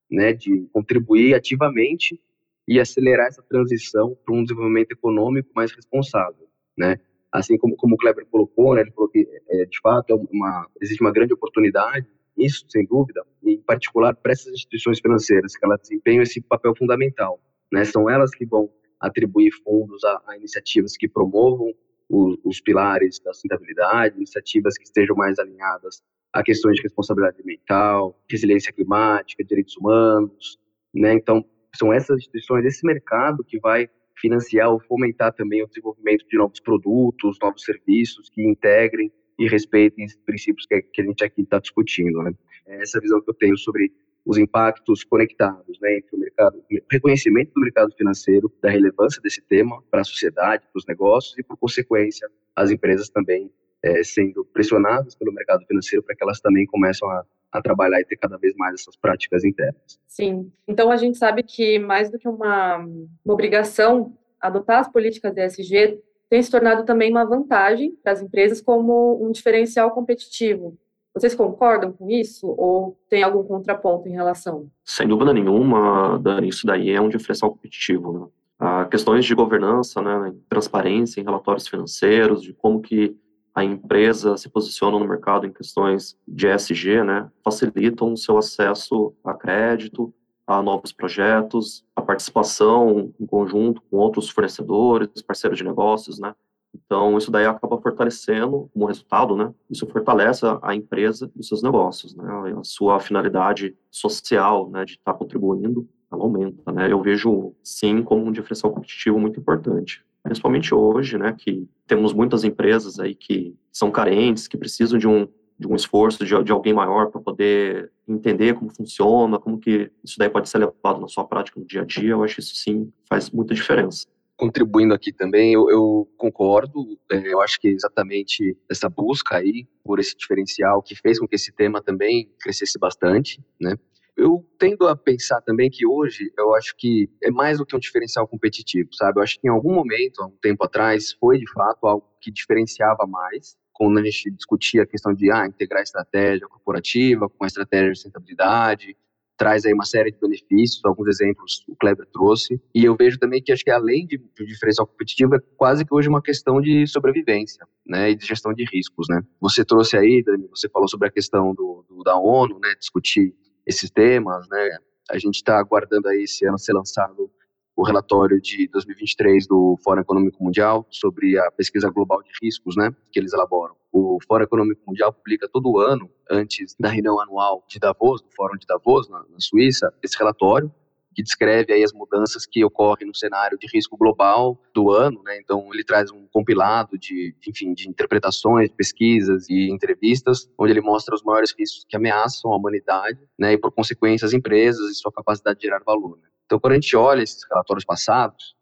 né, 0.10 0.34
de 0.34 0.68
contribuir 0.72 1.36
ativamente 1.36 2.20
e 2.68 2.80
acelerar 2.80 3.28
essa 3.28 3.44
transição 3.44 4.18
para 4.26 4.34
um 4.34 4.44
desenvolvimento 4.44 4.92
econômico 4.92 5.50
mais 5.56 5.72
responsável, 5.72 6.48
né? 6.78 7.00
Assim 7.32 7.58
como, 7.58 7.76
como 7.76 7.96
o 7.96 7.98
Kleber 7.98 8.26
colocou, 8.28 8.76
né, 8.76 8.82
ele 8.82 8.92
falou 8.92 9.10
que, 9.10 9.28
é, 9.50 9.66
de 9.66 9.80
fato, 9.82 10.10
é 10.10 10.16
uma, 10.16 10.68
existe 10.80 11.02
uma 11.02 11.12
grande 11.12 11.34
oportunidade 11.34 12.08
isso, 12.38 12.66
sem 12.68 12.86
dúvida, 12.86 13.24
em 13.44 13.62
particular 13.62 14.14
para 14.16 14.34
essas 14.34 14.54
instituições 14.54 15.00
financeiras, 15.00 15.56
que 15.56 15.66
elas 15.66 15.80
desempenham 15.82 16.22
esse 16.22 16.42
papel 16.42 16.76
fundamental. 16.76 17.40
Né? 17.72 17.86
São 17.86 18.10
elas 18.10 18.32
que 18.32 18.46
vão 18.46 18.70
atribuir 19.00 19.52
fundos 19.64 20.04
a, 20.04 20.22
a 20.28 20.38
iniciativas 20.38 20.98
que 20.98 21.08
promovam 21.08 21.74
os, 22.10 22.38
os, 22.44 22.62
pilares 22.62 23.20
da 23.20 23.34
sustentabilidade, 23.34 24.18
iniciativas 24.18 24.78
que 24.78 24.84
estejam 24.84 25.16
mais 25.16 25.40
alinhadas 25.40 26.04
a 26.32 26.44
questões 26.44 26.76
de 26.76 26.84
responsabilidade 26.84 27.42
ambiental, 27.42 28.22
resiliência 28.30 28.74
climática, 28.74 29.44
direitos 29.44 29.78
humanos. 29.78 30.60
Né? 30.94 31.14
Então, 31.14 31.46
são 31.76 31.94
essas 31.94 32.18
instituições, 32.18 32.66
esse 32.66 32.86
mercado 32.86 33.44
que 33.44 33.60
vai 33.60 33.90
financiar 34.18 34.72
ou 34.72 34.80
fomentar 34.80 35.34
também 35.34 35.64
o 35.64 35.68
desenvolvimento 35.68 36.26
de 36.28 36.38
novos 36.38 36.60
produtos, 36.60 37.38
novos 37.42 37.64
serviços 37.64 38.30
que 38.30 38.42
integrem 38.42 39.12
e 39.38 39.48
respeitem 39.48 40.06
esses 40.06 40.18
princípios 40.18 40.66
que, 40.66 40.82
que 40.82 41.02
a 41.02 41.06
gente 41.06 41.24
aqui 41.24 41.42
está 41.42 41.60
discutindo. 41.60 42.24
Né? 42.24 42.34
É 42.68 42.82
essa 42.82 43.00
visão 43.00 43.22
que 43.22 43.30
eu 43.30 43.34
tenho 43.34 43.58
sobre 43.58 43.92
os 44.26 44.38
impactos 44.38 45.04
conectados 45.04 45.80
né, 45.80 45.98
entre 45.98 46.16
o 46.16 46.20
mercado, 46.20 46.58
o 46.58 46.64
reconhecimento 46.90 47.54
do 47.54 47.62
mercado 47.62 47.94
financeiro, 47.96 48.52
da 48.62 48.70
relevância 48.70 49.22
desse 49.22 49.42
tema 49.42 49.84
para 49.92 50.02
a 50.02 50.04
sociedade, 50.04 50.64
para 50.72 50.80
os 50.80 50.86
negócios 50.88 51.38
e, 51.38 51.44
por 51.44 51.58
consequência, 51.58 52.28
as 52.56 52.72
empresas 52.72 53.08
também 53.10 53.52
é, 53.84 54.04
sendo 54.04 54.44
pressionadas 54.46 55.14
pelo 55.14 55.32
mercado 55.32 55.64
financeiro 55.68 56.02
para 56.04 56.16
que 56.16 56.24
elas 56.24 56.40
também 56.40 56.66
começam 56.66 57.08
a, 57.08 57.24
a 57.58 57.62
trabalhar 57.62 58.00
e 58.00 58.06
ter 58.06 58.18
cada 58.18 58.38
vez 58.38 58.56
mais 58.56 58.76
essas 58.76 58.96
práticas 58.96 59.44
internas. 59.44 60.00
Sim, 60.08 60.52
então 60.68 60.92
a 60.92 60.98
gente 60.98 61.18
sabe 61.18 61.44
que 61.44 61.80
mais 61.80 62.10
do 62.10 62.20
que 62.20 62.28
uma, 62.28 62.78
uma 62.78 63.34
obrigação, 63.34 64.14
adotar 64.40 64.80
as 64.80 64.88
políticas 64.88 65.36
ESG 65.36 66.00
tem 66.30 66.42
se 66.42 66.52
tornado 66.52 66.84
também 66.84 67.12
uma 67.12 67.26
vantagem 67.26 67.96
para 68.04 68.12
as 68.12 68.22
empresas 68.22 68.62
como 68.62 69.24
um 69.24 69.32
diferencial 69.32 69.92
competitivo. 69.92 70.78
Vocês 71.14 71.34
concordam 71.34 71.94
com 71.94 72.10
isso 72.10 72.48
ou 72.58 73.00
tem 73.10 73.24
algum 73.24 73.44
contraponto 73.44 74.10
em 74.10 74.12
relação? 74.12 74.70
Sem 74.84 75.08
dúvida 75.08 75.34
nenhuma, 75.34 76.20
Dani, 76.20 76.50
isso 76.50 76.68
daí 76.68 76.90
é 76.92 77.00
um 77.00 77.08
diferencial 77.08 77.52
competitivo. 77.52 78.12
Né? 78.12 78.28
Ah, 78.60 78.86
questões 78.86 79.24
de 79.24 79.34
governança, 79.34 80.02
né, 80.02 80.34
transparência 80.50 81.22
em 81.22 81.24
relatórios 81.24 81.68
financeiros, 81.68 82.42
de 82.42 82.54
como 82.54 82.82
que 82.82 83.16
a 83.56 83.64
empresa 83.64 84.36
se 84.36 84.50
posiciona 84.50 85.00
no 85.00 85.08
mercado 85.08 85.48
em 85.48 85.54
questões 85.54 86.18
de 86.28 86.46
ESG, 86.46 87.04
né, 87.06 87.32
facilitam 87.42 88.12
o 88.12 88.18
seu 88.18 88.38
acesso 88.38 89.16
a 89.24 89.34
crédito, 89.34 90.14
a 90.46 90.62
novos 90.62 90.92
projetos, 90.92 91.86
a 91.96 92.02
participação 92.02 93.14
em 93.18 93.26
conjunto 93.26 93.82
com 93.90 93.98
outros 93.98 94.30
fornecedores, 94.30 95.22
parceiros 95.22 95.58
de 95.58 95.64
negócios, 95.64 96.20
né? 96.20 96.36
Então, 96.74 97.18
isso 97.18 97.32
daí 97.32 97.46
acaba 97.46 97.82
fortalecendo, 97.82 98.70
como 98.74 98.86
resultado, 98.86 99.36
né? 99.36 99.52
Isso 99.70 99.88
fortalece 99.88 100.46
a 100.62 100.76
empresa 100.76 101.32
e 101.36 101.40
os 101.40 101.48
seus 101.48 101.64
negócios, 101.64 102.14
né? 102.14 102.54
A 102.60 102.64
sua 102.64 103.00
finalidade 103.00 103.76
social, 103.90 104.70
né, 104.70 104.84
de 104.86 104.92
estar 104.92 105.14
tá 105.14 105.18
contribuindo, 105.18 105.88
ela 106.12 106.22
aumenta, 106.22 106.72
né? 106.72 106.92
Eu 106.92 107.02
vejo, 107.02 107.56
sim, 107.64 108.04
como 108.04 108.26
um 108.26 108.32
diferencial 108.32 108.74
competitivo 108.74 109.18
muito 109.18 109.40
importante. 109.40 110.06
Principalmente 110.26 110.74
hoje, 110.74 111.20
né, 111.20 111.36
que 111.38 111.70
temos 111.86 112.12
muitas 112.12 112.44
empresas 112.44 113.00
aí 113.00 113.14
que 113.14 113.56
são 113.72 113.92
carentes, 113.92 114.48
que 114.48 114.58
precisam 114.58 114.98
de 114.98 115.08
um 115.08 115.28
de 115.58 115.68
um 115.68 115.76
esforço 115.76 116.26
de, 116.26 116.44
de 116.44 116.52
alguém 116.52 116.74
maior 116.74 117.10
para 117.10 117.22
poder 117.22 117.90
entender 118.08 118.56
como 118.56 118.70
funciona, 118.70 119.40
como 119.40 119.58
que 119.58 119.90
isso 120.04 120.16
daí 120.18 120.30
pode 120.30 120.50
ser 120.50 120.58
levado 120.58 121.00
na 121.00 121.08
sua 121.08 121.26
prática 121.26 121.60
no 121.60 121.66
dia 121.66 121.82
a 121.82 121.86
dia, 121.86 122.10
eu 122.10 122.24
acho 122.24 122.36
que 122.36 122.42
isso 122.42 122.56
sim 122.56 122.92
faz 123.08 123.30
muita 123.32 123.54
diferença. 123.54 124.06
Contribuindo 124.36 124.94
aqui 124.94 125.14
também, 125.14 125.54
eu, 125.54 125.70
eu 125.70 126.12
concordo, 126.18 127.00
é, 127.10 127.34
eu 127.34 127.40
acho 127.40 127.60
que 127.62 127.70
exatamente 127.70 128.58
essa 128.70 128.90
busca 128.90 129.38
aí 129.38 129.66
por 129.82 129.98
esse 129.98 130.16
diferencial 130.18 130.82
que 130.82 130.94
fez 130.94 131.20
com 131.20 131.28
que 131.28 131.36
esse 131.36 131.54
tema 131.54 131.82
também 131.82 132.30
crescesse 132.42 132.78
bastante, 132.78 133.42
né? 133.60 133.78
Eu 134.18 134.46
tendo 134.58 134.88
a 134.88 134.96
pensar 134.96 135.42
também 135.42 135.70
que 135.70 135.86
hoje 135.86 136.32
eu 136.38 136.56
acho 136.56 136.74
que 136.78 137.10
é 137.22 137.30
mais 137.30 137.58
do 137.58 137.66
que 137.66 137.76
um 137.76 137.80
diferencial 137.80 138.28
competitivo, 138.28 138.90
sabe? 138.94 139.20
Eu 139.20 139.24
acho 139.24 139.40
que 139.40 139.48
em 139.48 139.52
algum 139.52 139.74
momento, 139.74 140.22
há 140.22 140.28
um 140.28 140.38
tempo 140.42 140.64
atrás, 140.64 141.12
foi 141.20 141.38
de 141.38 141.52
fato 141.52 141.86
algo 141.86 142.06
que 142.22 142.32
diferenciava 142.32 143.06
mais, 143.06 143.58
quando 143.74 144.00
a 144.00 144.04
gente 144.04 144.32
discutia 144.32 144.84
a 144.84 144.88
questão 144.88 145.14
de 145.14 145.30
ah, 145.30 145.46
integrar 145.46 145.84
estratégia 145.84 146.48
corporativa 146.48 147.30
com 147.30 147.44
a 147.44 147.48
estratégia 147.48 147.92
de 147.92 147.98
sustentabilidade, 147.98 148.96
traz 149.38 149.66
aí 149.66 149.74
uma 149.74 149.84
série 149.84 150.12
de 150.12 150.18
benefícios, 150.18 150.80
alguns 150.86 151.10
exemplos 151.10 151.66
o 151.68 151.76
Kleber 151.76 152.08
trouxe, 152.12 152.62
e 152.74 152.86
eu 152.86 152.96
vejo 152.96 153.20
também 153.20 153.44
que 153.44 153.52
acho 153.52 153.66
que 153.66 153.70
além 153.70 154.08
de 154.08 154.18
diferencial 154.46 154.88
competitivo, 154.88 155.36
é 155.36 155.40
quase 155.58 155.84
que 155.84 155.94
hoje 155.94 156.08
uma 156.08 156.22
questão 156.22 156.62
de 156.62 156.88
sobrevivência, 156.88 157.68
né, 157.86 158.12
e 158.12 158.16
de 158.16 158.26
gestão 158.26 158.54
de 158.54 158.64
riscos, 158.64 159.08
né. 159.10 159.22
Você 159.42 159.66
trouxe 159.66 159.98
aí, 159.98 160.24
Dani, 160.24 160.48
você 160.48 160.70
falou 160.70 160.88
sobre 160.88 161.10
a 161.10 161.12
questão 161.12 161.54
do, 161.54 161.86
do 161.90 162.02
da 162.02 162.18
ONU, 162.18 162.60
né, 162.60 162.74
discutir 162.80 163.36
esses 163.66 163.90
temas, 163.90 164.48
né, 164.50 164.78
a 165.10 165.18
gente 165.18 165.36
está 165.36 165.60
aguardando 165.60 166.08
aí 166.08 166.24
esse 166.24 166.46
ano 166.46 166.58
ser 166.58 166.74
lançado 166.74 167.30
o 167.76 167.84
relatório 167.84 168.40
de 168.40 168.70
2023 168.70 169.48
do 169.48 169.78
Fórum 169.84 170.02
Econômico 170.02 170.42
Mundial 170.42 170.88
sobre 170.90 171.38
a 171.38 171.52
pesquisa 171.52 171.90
global 171.90 172.24
de 172.24 172.32
riscos, 172.42 172.76
né, 172.78 172.90
que 173.12 173.20
eles 173.20 173.34
elaboram. 173.34 173.76
O 173.92 174.18
Fórum 174.26 174.44
Econômico 174.44 174.82
Mundial 174.88 175.12
publica 175.12 175.48
todo 175.52 175.80
ano, 175.80 176.10
antes 176.30 176.76
da 176.80 176.90
reunião 176.90 177.20
anual 177.20 177.66
de 177.68 177.80
Davos, 177.80 178.22
do 178.22 178.30
Fórum 178.32 178.58
de 178.58 178.66
Davos, 178.66 179.10
na, 179.10 179.20
na 179.20 179.40
Suíça, 179.40 179.94
esse 180.02 180.18
relatório, 180.18 180.72
que 181.16 181.24
descreve 181.24 181.74
aí 181.74 181.84
as 181.84 181.94
mudanças 181.94 182.46
que 182.46 182.64
ocorrem 182.64 183.08
no 183.08 183.16
cenário 183.16 183.58
de 183.58 183.68
risco 183.74 183.96
global 183.98 184.62
do 184.74 184.92
ano, 184.92 185.24
né? 185.24 185.40
Então 185.40 185.68
ele 185.74 185.84
traz 185.84 186.12
um 186.12 186.28
compilado 186.28 186.98
de, 186.98 187.34
enfim, 187.48 187.74
de 187.74 187.90
interpretações, 187.90 188.70
pesquisas 188.70 189.50
e 189.50 189.72
entrevistas, 189.72 190.50
onde 190.60 190.74
ele 190.74 190.82
mostra 190.82 191.16
os 191.16 191.24
maiores 191.24 191.54
riscos 191.58 191.86
que 191.88 191.96
ameaçam 191.96 192.52
a 192.52 192.58
humanidade, 192.58 193.20
né? 193.40 193.54
E 193.54 193.58
por 193.58 193.72
consequência 193.72 194.26
as 194.26 194.34
empresas 194.34 194.92
e 194.92 194.96
sua 194.96 195.12
capacidade 195.12 195.60
de 195.60 195.66
gerar 195.66 195.82
valor. 195.86 196.18
Né? 196.18 196.28
Então, 196.46 196.60
quando 196.60 196.74
a 196.74 196.76
gente 196.76 196.96
olha 196.96 197.24
esses 197.24 197.44
relatórios 197.50 197.86
passados, 197.86 198.56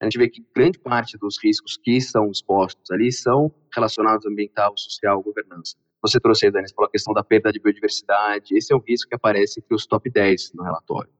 a 0.00 0.04
gente 0.04 0.18
vê 0.18 0.28
que 0.28 0.44
grande 0.54 0.78
parte 0.78 1.16
dos 1.18 1.36
riscos 1.42 1.76
que 1.76 2.00
são 2.00 2.30
expostos 2.30 2.90
ali 2.90 3.12
são 3.12 3.54
relacionados 3.72 4.26
ao 4.26 4.32
ambiental, 4.32 4.76
social, 4.76 5.22
governança. 5.22 5.76
Você 6.02 6.18
trouxe 6.18 6.46
aí, 6.46 6.52
Dani, 6.52 6.66
falou 6.74 6.88
a 6.88 6.90
questão 6.90 7.12
da 7.12 7.22
perda 7.22 7.52
de 7.52 7.60
biodiversidade. 7.60 8.56
Esse 8.56 8.72
é 8.72 8.76
um 8.76 8.80
risco 8.80 9.10
que 9.10 9.14
aparece 9.14 9.60
entre 9.60 9.74
os 9.74 9.86
top 9.86 10.10
10 10.10 10.54
no 10.54 10.64
relatório. 10.64 11.10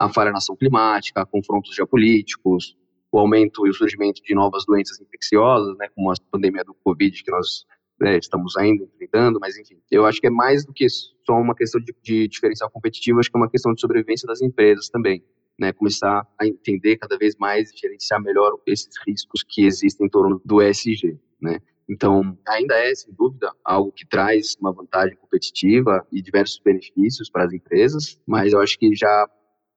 A 0.00 0.08
falha 0.08 0.30
na 0.30 0.38
ação 0.38 0.56
climática, 0.56 1.26
confrontos 1.26 1.74
geopolíticos, 1.74 2.74
o 3.12 3.18
aumento 3.18 3.66
e 3.66 3.70
o 3.70 3.74
surgimento 3.74 4.22
de 4.22 4.34
novas 4.34 4.64
doenças 4.64 4.98
infecciosas, 4.98 5.76
né, 5.76 5.88
como 5.94 6.10
a 6.10 6.14
pandemia 6.30 6.64
do 6.64 6.74
Covid, 6.82 7.22
que 7.22 7.30
nós 7.30 7.66
né, 8.00 8.16
estamos 8.16 8.56
ainda 8.56 8.82
enfrentando, 8.84 9.38
mas 9.38 9.58
enfim, 9.58 9.76
eu 9.90 10.06
acho 10.06 10.18
que 10.18 10.26
é 10.26 10.30
mais 10.30 10.64
do 10.64 10.72
que 10.72 10.88
só 10.88 11.34
uma 11.34 11.54
questão 11.54 11.78
de, 11.82 11.94
de 12.02 12.28
diferencial 12.28 12.70
competitivo, 12.70 13.18
acho 13.20 13.30
que 13.30 13.36
é 13.36 13.40
uma 13.40 13.50
questão 13.50 13.74
de 13.74 13.80
sobrevivência 13.80 14.26
das 14.26 14.40
empresas 14.40 14.88
também, 14.88 15.22
né, 15.58 15.70
começar 15.70 16.26
a 16.40 16.46
entender 16.46 16.96
cada 16.96 17.18
vez 17.18 17.36
mais 17.36 17.70
e 17.70 17.76
gerenciar 17.76 18.22
melhor 18.22 18.58
esses 18.66 18.94
riscos 19.06 19.44
que 19.46 19.66
existem 19.66 20.06
em 20.06 20.10
torno 20.10 20.40
do 20.42 20.62
ESG, 20.62 21.18
né. 21.42 21.60
Então, 21.86 22.38
ainda 22.46 22.74
é, 22.76 22.94
sem 22.94 23.12
dúvida, 23.12 23.52
algo 23.64 23.90
que 23.90 24.06
traz 24.06 24.56
uma 24.60 24.72
vantagem 24.72 25.16
competitiva 25.16 26.06
e 26.12 26.22
diversos 26.22 26.60
benefícios 26.64 27.28
para 27.28 27.44
as 27.44 27.52
empresas, 27.52 28.18
mas 28.24 28.52
eu 28.52 28.60
acho 28.60 28.78
que 28.78 28.94
já 28.94 29.28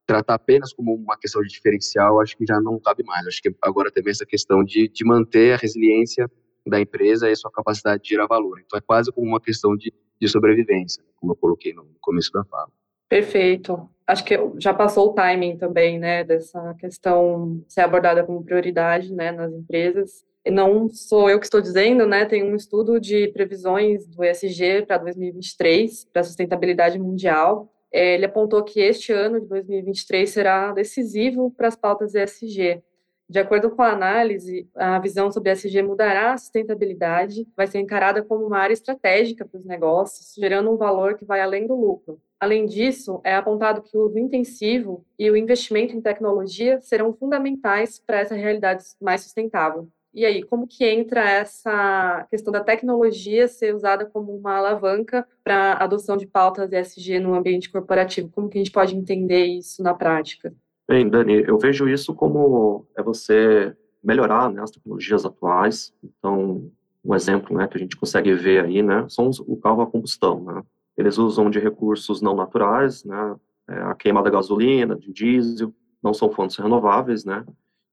tratar 0.06 0.34
apenas 0.34 0.72
como 0.72 0.94
uma 0.94 1.16
questão 1.16 1.42
de 1.42 1.48
diferencial, 1.48 2.20
acho 2.20 2.36
que 2.36 2.44
já 2.46 2.60
não 2.60 2.78
cabe 2.78 3.02
mais. 3.04 3.26
Acho 3.26 3.40
que 3.42 3.54
agora 3.62 3.90
também 3.90 4.10
essa 4.10 4.26
questão 4.26 4.62
de, 4.62 4.88
de 4.88 5.04
manter 5.04 5.54
a 5.54 5.56
resiliência 5.56 6.30
da 6.66 6.80
empresa 6.80 7.28
e 7.28 7.32
a 7.32 7.36
sua 7.36 7.50
capacidade 7.50 8.02
de 8.02 8.10
gerar 8.10 8.26
valor. 8.26 8.60
Então 8.64 8.78
é 8.78 8.82
quase 8.82 9.12
como 9.12 9.26
uma 9.26 9.40
questão 9.40 9.76
de, 9.76 9.92
de 10.20 10.28
sobrevivência, 10.28 11.02
né, 11.02 11.08
como 11.16 11.32
eu 11.32 11.36
coloquei 11.36 11.72
no 11.72 11.86
começo 12.00 12.32
da 12.32 12.44
fala. 12.44 12.70
Perfeito. 13.08 13.88
Acho 14.06 14.24
que 14.24 14.38
já 14.58 14.72
passou 14.74 15.10
o 15.10 15.14
timing 15.14 15.56
também, 15.56 15.98
né, 15.98 16.24
dessa 16.24 16.74
questão 16.74 17.62
ser 17.68 17.82
abordada 17.82 18.24
como 18.24 18.44
prioridade, 18.44 19.12
né, 19.12 19.32
nas 19.32 19.52
empresas. 19.52 20.24
E 20.44 20.50
não 20.50 20.90
sou 20.90 21.30
eu 21.30 21.38
que 21.38 21.46
estou 21.46 21.60
dizendo, 21.60 22.06
né, 22.06 22.26
tem 22.26 22.44
um 22.44 22.54
estudo 22.54 23.00
de 23.00 23.28
previsões 23.28 24.06
do 24.06 24.22
ESG 24.22 24.84
para 24.86 24.98
2023, 24.98 26.06
para 26.12 26.22
sustentabilidade 26.22 26.98
mundial, 26.98 27.73
ele 27.94 28.26
apontou 28.26 28.64
que 28.64 28.80
este 28.80 29.12
ano 29.12 29.40
de 29.40 29.46
2023 29.46 30.28
será 30.28 30.72
decisivo 30.72 31.50
para 31.52 31.68
as 31.68 31.76
pautas 31.76 32.14
ESG. 32.14 32.82
De 33.28 33.38
acordo 33.38 33.70
com 33.70 33.82
a 33.82 33.92
análise, 33.92 34.68
a 34.74 34.98
visão 34.98 35.30
sobre 35.30 35.52
ESG 35.52 35.80
mudará 35.82 36.32
a 36.32 36.36
sustentabilidade, 36.36 37.46
vai 37.56 37.66
ser 37.66 37.78
encarada 37.78 38.22
como 38.22 38.46
uma 38.46 38.58
área 38.58 38.74
estratégica 38.74 39.46
para 39.46 39.58
os 39.58 39.64
negócios, 39.64 40.34
gerando 40.36 40.70
um 40.70 40.76
valor 40.76 41.16
que 41.16 41.24
vai 41.24 41.40
além 41.40 41.66
do 41.66 41.74
lucro. 41.74 42.20
Além 42.38 42.66
disso, 42.66 43.20
é 43.24 43.34
apontado 43.34 43.80
que 43.80 43.96
o 43.96 44.06
uso 44.06 44.18
intensivo 44.18 45.06
e 45.18 45.30
o 45.30 45.36
investimento 45.36 45.96
em 45.96 46.00
tecnologia 46.00 46.80
serão 46.80 47.14
fundamentais 47.14 47.98
para 47.98 48.18
essa 48.18 48.34
realidade 48.34 48.84
mais 49.00 49.22
sustentável. 49.22 49.88
E 50.14 50.24
aí, 50.24 50.44
como 50.44 50.64
que 50.64 50.84
entra 50.84 51.28
essa 51.28 52.24
questão 52.30 52.52
da 52.52 52.62
tecnologia 52.62 53.48
ser 53.48 53.74
usada 53.74 54.06
como 54.06 54.32
uma 54.32 54.56
alavanca 54.56 55.26
para 55.42 55.72
a 55.72 55.84
adoção 55.84 56.16
de 56.16 56.24
pautas 56.24 56.72
ESG 56.72 57.18
no 57.18 57.34
ambiente 57.34 57.68
corporativo? 57.68 58.30
Como 58.30 58.48
que 58.48 58.56
a 58.56 58.60
gente 58.60 58.70
pode 58.70 58.96
entender 58.96 59.44
isso 59.44 59.82
na 59.82 59.92
prática? 59.92 60.54
Bem, 60.86 61.08
Dani, 61.08 61.42
eu 61.44 61.58
vejo 61.58 61.88
isso 61.88 62.14
como 62.14 62.86
é 62.96 63.02
você 63.02 63.76
melhorar 64.04 64.48
né, 64.50 64.62
as 64.62 64.70
tecnologias 64.70 65.24
atuais. 65.24 65.92
Então, 66.04 66.70
um 67.04 67.14
exemplo 67.14 67.56
né, 67.56 67.66
que 67.66 67.76
a 67.76 67.80
gente 67.80 67.96
consegue 67.96 68.32
ver 68.34 68.64
aí 68.64 68.82
né, 68.82 69.06
são 69.08 69.30
o 69.48 69.56
carro 69.56 69.82
a 69.82 69.86
combustão. 69.86 70.44
Né? 70.44 70.62
Eles 70.96 71.18
usam 71.18 71.50
de 71.50 71.58
recursos 71.58 72.20
não 72.20 72.36
naturais, 72.36 73.02
né, 73.04 73.34
é, 73.68 73.74
a 73.80 73.94
queima 73.94 74.22
da 74.22 74.30
gasolina, 74.30 74.94
de 74.94 75.12
diesel, 75.12 75.74
não 76.00 76.14
são 76.14 76.30
fontes 76.30 76.56
renováveis, 76.56 77.24
né? 77.24 77.44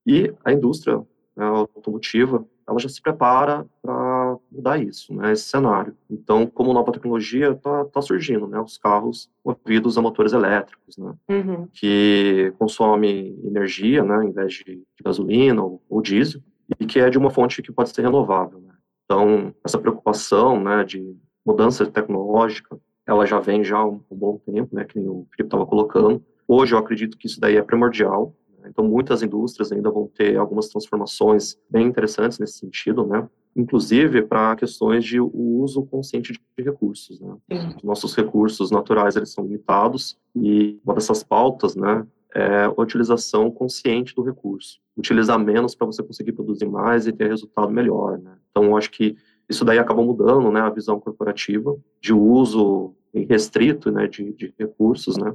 E 0.04 0.34
a 0.44 0.52
indústria 0.52 1.02
né, 1.36 1.44
automotiva, 1.44 2.44
ela 2.68 2.78
já 2.78 2.88
se 2.88 3.00
prepara 3.00 3.66
para 3.82 4.36
mudar 4.50 4.78
isso, 4.78 5.14
né, 5.14 5.32
esse 5.32 5.44
cenário. 5.44 5.96
Então, 6.10 6.46
como 6.46 6.72
nova 6.72 6.92
tecnologia, 6.92 7.50
está 7.50 7.84
tá 7.86 8.00
surgindo, 8.00 8.46
né, 8.46 8.60
os 8.60 8.78
carros 8.78 9.30
movidos 9.44 9.98
a 9.98 10.02
motores 10.02 10.32
elétricos, 10.32 10.96
né, 10.96 11.14
uhum. 11.28 11.66
que 11.72 12.52
consomem 12.58 13.38
energia, 13.44 14.04
né, 14.04 14.24
em 14.24 14.32
vez 14.32 14.54
de, 14.54 14.82
gasolina 15.04 15.62
ou, 15.62 15.82
ou, 15.88 16.00
diesel, 16.00 16.40
e 16.78 16.86
que 16.86 17.00
é 17.00 17.10
de 17.10 17.18
uma 17.18 17.30
fonte 17.30 17.60
que 17.60 17.72
pode 17.72 17.90
ser 17.90 18.02
renovável. 18.02 18.60
Né. 18.60 18.72
Então, 19.04 19.54
essa 19.64 19.78
preocupação, 19.78 20.62
né, 20.62 20.84
de 20.84 21.16
mudança 21.44 21.84
tecnológica, 21.86 22.78
ela 23.06 23.26
já 23.26 23.40
vem 23.40 23.64
já 23.64 23.78
há 23.78 23.86
um, 23.86 24.00
um 24.10 24.16
bom 24.16 24.38
tempo, 24.38 24.74
né, 24.74 24.84
que 24.84 24.98
o 25.00 25.26
Felipe 25.30 25.44
estava 25.44 25.66
colocando. 25.66 26.24
Hoje 26.46 26.74
eu 26.74 26.78
acredito 26.78 27.18
que 27.18 27.26
isso 27.26 27.40
daí 27.40 27.56
é 27.56 27.62
primordial, 27.62 28.34
então, 28.68 28.86
muitas 28.86 29.22
indústrias 29.22 29.72
ainda 29.72 29.90
vão 29.90 30.06
ter 30.06 30.36
algumas 30.36 30.68
transformações 30.68 31.58
bem 31.68 31.86
interessantes 31.86 32.38
nesse 32.38 32.58
sentido, 32.58 33.06
né? 33.06 33.28
Inclusive 33.54 34.22
para 34.22 34.56
questões 34.56 35.04
de 35.04 35.20
uso 35.20 35.84
consciente 35.84 36.32
de 36.32 36.64
recursos, 36.64 37.20
né? 37.20 37.36
Nossos 37.82 38.14
recursos 38.14 38.70
naturais, 38.70 39.16
eles 39.16 39.32
são 39.32 39.44
limitados 39.44 40.16
e 40.34 40.80
uma 40.84 40.94
dessas 40.94 41.22
pautas, 41.22 41.76
né, 41.76 42.06
é 42.34 42.64
a 42.64 42.70
utilização 42.80 43.50
consciente 43.50 44.14
do 44.14 44.22
recurso. 44.22 44.80
Utilizar 44.96 45.38
menos 45.38 45.74
para 45.74 45.86
você 45.86 46.02
conseguir 46.02 46.32
produzir 46.32 46.66
mais 46.66 47.06
e 47.06 47.12
ter 47.12 47.28
resultado 47.28 47.70
melhor, 47.70 48.18
né? 48.18 48.36
Então, 48.50 48.76
acho 48.76 48.90
que 48.90 49.16
isso 49.48 49.64
daí 49.64 49.78
acaba 49.78 50.02
mudando, 50.02 50.50
né, 50.50 50.60
a 50.60 50.70
visão 50.70 50.98
corporativa 50.98 51.76
de 52.00 52.12
uso 52.12 52.94
restrito, 53.28 53.90
né, 53.90 54.08
de, 54.08 54.32
de 54.32 54.54
recursos, 54.58 55.16
né? 55.18 55.34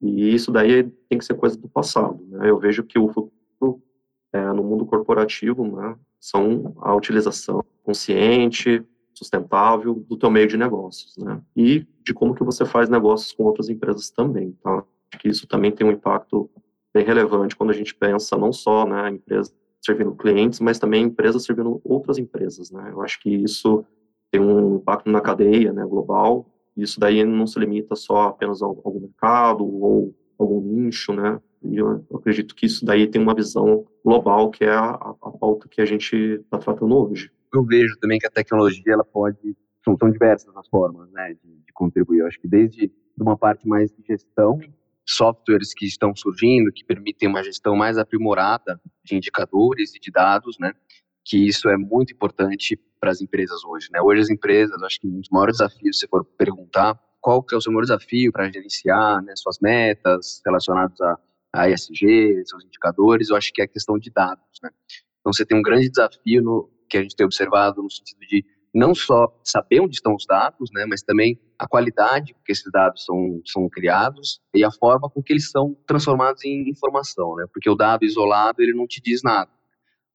E 0.00 0.34
isso 0.34 0.52
daí 0.52 0.84
tem 1.08 1.18
que 1.18 1.24
ser 1.24 1.34
coisa 1.34 1.56
do 1.56 1.68
passado. 1.68 2.24
Né? 2.28 2.50
Eu 2.50 2.58
vejo 2.58 2.84
que 2.84 2.98
o 2.98 3.08
futuro 3.08 3.82
é, 4.32 4.52
no 4.52 4.62
mundo 4.62 4.86
corporativo 4.86 5.64
né, 5.64 5.96
são 6.20 6.74
a 6.80 6.94
utilização 6.94 7.64
consciente, 7.82 8.84
sustentável 9.18 9.94
do 9.94 10.16
teu 10.16 10.30
meio 10.30 10.46
de 10.46 10.56
negócios, 10.56 11.16
né? 11.16 11.42
E 11.56 11.84
de 12.04 12.14
como 12.14 12.34
que 12.34 12.44
você 12.44 12.64
faz 12.64 12.88
negócios 12.88 13.32
com 13.32 13.42
outras 13.44 13.68
empresas 13.68 14.10
também, 14.10 14.52
tá? 14.62 14.84
Acho 15.10 15.20
que 15.20 15.28
isso 15.28 15.46
também 15.46 15.72
tem 15.72 15.86
um 15.86 15.90
impacto 15.90 16.48
bem 16.94 17.04
relevante 17.04 17.56
quando 17.56 17.70
a 17.70 17.74
gente 17.74 17.94
pensa 17.94 18.36
não 18.36 18.52
só, 18.52 18.86
né, 18.86 19.10
empresas 19.10 19.52
servindo 19.84 20.14
clientes, 20.14 20.60
mas 20.60 20.78
também 20.78 21.04
empresas 21.04 21.44
servindo 21.44 21.80
outras 21.84 22.18
empresas, 22.18 22.70
né? 22.70 22.90
Eu 22.92 23.02
acho 23.02 23.20
que 23.20 23.30
isso 23.30 23.84
tem 24.30 24.40
um 24.40 24.76
impacto 24.76 25.10
na 25.10 25.20
cadeia, 25.20 25.72
né, 25.72 25.84
global, 25.84 26.46
isso 26.82 27.00
daí 27.00 27.24
não 27.24 27.46
se 27.46 27.58
limita 27.58 27.94
só 27.96 28.28
apenas 28.28 28.62
a 28.62 28.66
algum 28.66 29.00
mercado 29.00 29.64
ou 29.64 30.14
algum 30.38 30.60
nicho, 30.60 31.12
né? 31.12 31.40
E 31.62 31.76
eu 31.76 32.04
acredito 32.14 32.54
que 32.54 32.66
isso 32.66 32.84
daí 32.84 33.06
tem 33.08 33.20
uma 33.20 33.34
visão 33.34 33.84
global, 34.04 34.50
que 34.50 34.64
é 34.64 34.70
a, 34.70 34.90
a 34.90 35.30
pauta 35.30 35.68
que 35.68 35.80
a 35.80 35.84
gente 35.84 36.14
está 36.14 36.58
tratando 36.58 36.96
hoje. 36.96 37.30
Eu 37.52 37.64
vejo 37.64 37.98
também 37.98 38.18
que 38.18 38.26
a 38.26 38.30
tecnologia 38.30 38.92
ela 38.92 39.04
pode 39.04 39.56
são, 39.84 39.96
são 39.96 40.10
diversas 40.10 40.54
as 40.56 40.68
formas, 40.68 41.10
né, 41.10 41.34
de, 41.34 41.50
de 41.66 41.72
contribuir. 41.72 42.20
Eu 42.20 42.26
acho 42.26 42.40
que 42.40 42.48
desde 42.48 42.92
uma 43.18 43.36
parte 43.36 43.66
mais 43.66 43.90
de 43.90 44.02
gestão, 44.06 44.60
softwares 45.04 45.72
que 45.74 45.86
estão 45.86 46.14
surgindo 46.14 46.72
que 46.72 46.84
permitem 46.84 47.28
uma 47.28 47.42
gestão 47.42 47.74
mais 47.74 47.98
aprimorada 47.98 48.80
de 49.02 49.16
indicadores 49.16 49.94
e 49.94 49.98
de 49.98 50.10
dados, 50.10 50.58
né? 50.60 50.72
que 51.28 51.36
isso 51.46 51.68
é 51.68 51.76
muito 51.76 52.12
importante 52.12 52.80
para 52.98 53.10
as 53.10 53.20
empresas 53.20 53.64
hoje. 53.64 53.88
Né? 53.92 54.00
Hoje 54.00 54.22
as 54.22 54.30
empresas, 54.30 54.82
acho 54.82 55.00
que 55.00 55.06
um 55.06 55.20
dos 55.20 55.28
maiores 55.30 55.58
desafios, 55.58 55.98
se 55.98 56.08
for 56.08 56.24
perguntar, 56.24 56.98
qual 57.20 57.42
que 57.42 57.54
é 57.54 57.58
o 57.58 57.60
seu 57.60 57.72
maior 57.72 57.82
desafio 57.82 58.32
para 58.32 58.50
gerenciar 58.50 59.22
né, 59.22 59.34
suas 59.36 59.58
metas 59.60 60.40
relacionadas 60.44 61.00
a, 61.00 61.18
a 61.52 61.70
ESG, 61.70 62.42
seus 62.46 62.64
indicadores, 62.64 63.30
eu 63.30 63.36
acho 63.36 63.52
que 63.52 63.60
é 63.60 63.64
a 63.64 63.68
questão 63.68 63.98
de 63.98 64.10
dados. 64.10 64.44
Né? 64.62 64.70
Então 65.20 65.32
você 65.32 65.44
tem 65.44 65.58
um 65.58 65.62
grande 65.62 65.88
desafio 65.88 66.42
no, 66.42 66.70
que 66.88 66.96
a 66.96 67.02
gente 67.02 67.16
tem 67.16 67.26
observado 67.26 67.82
no 67.82 67.90
sentido 67.90 68.20
de 68.20 68.44
não 68.74 68.94
só 68.94 69.28
saber 69.42 69.80
onde 69.80 69.94
estão 69.94 70.14
os 70.14 70.26
dados, 70.26 70.70
né, 70.72 70.84
mas 70.86 71.02
também 71.02 71.40
a 71.58 71.66
qualidade 71.66 72.34
com 72.34 72.40
que 72.44 72.52
esses 72.52 72.70
dados 72.70 73.04
são, 73.04 73.40
são 73.44 73.68
criados 73.68 74.40
e 74.54 74.62
a 74.62 74.70
forma 74.70 75.08
com 75.10 75.22
que 75.22 75.32
eles 75.32 75.50
são 75.50 75.76
transformados 75.86 76.44
em 76.44 76.68
informação, 76.68 77.34
né, 77.36 77.46
porque 77.52 77.68
o 77.68 77.74
dado 77.74 78.04
isolado 78.04 78.62
ele 78.62 78.74
não 78.74 78.86
te 78.86 79.00
diz 79.00 79.22
nada. 79.22 79.50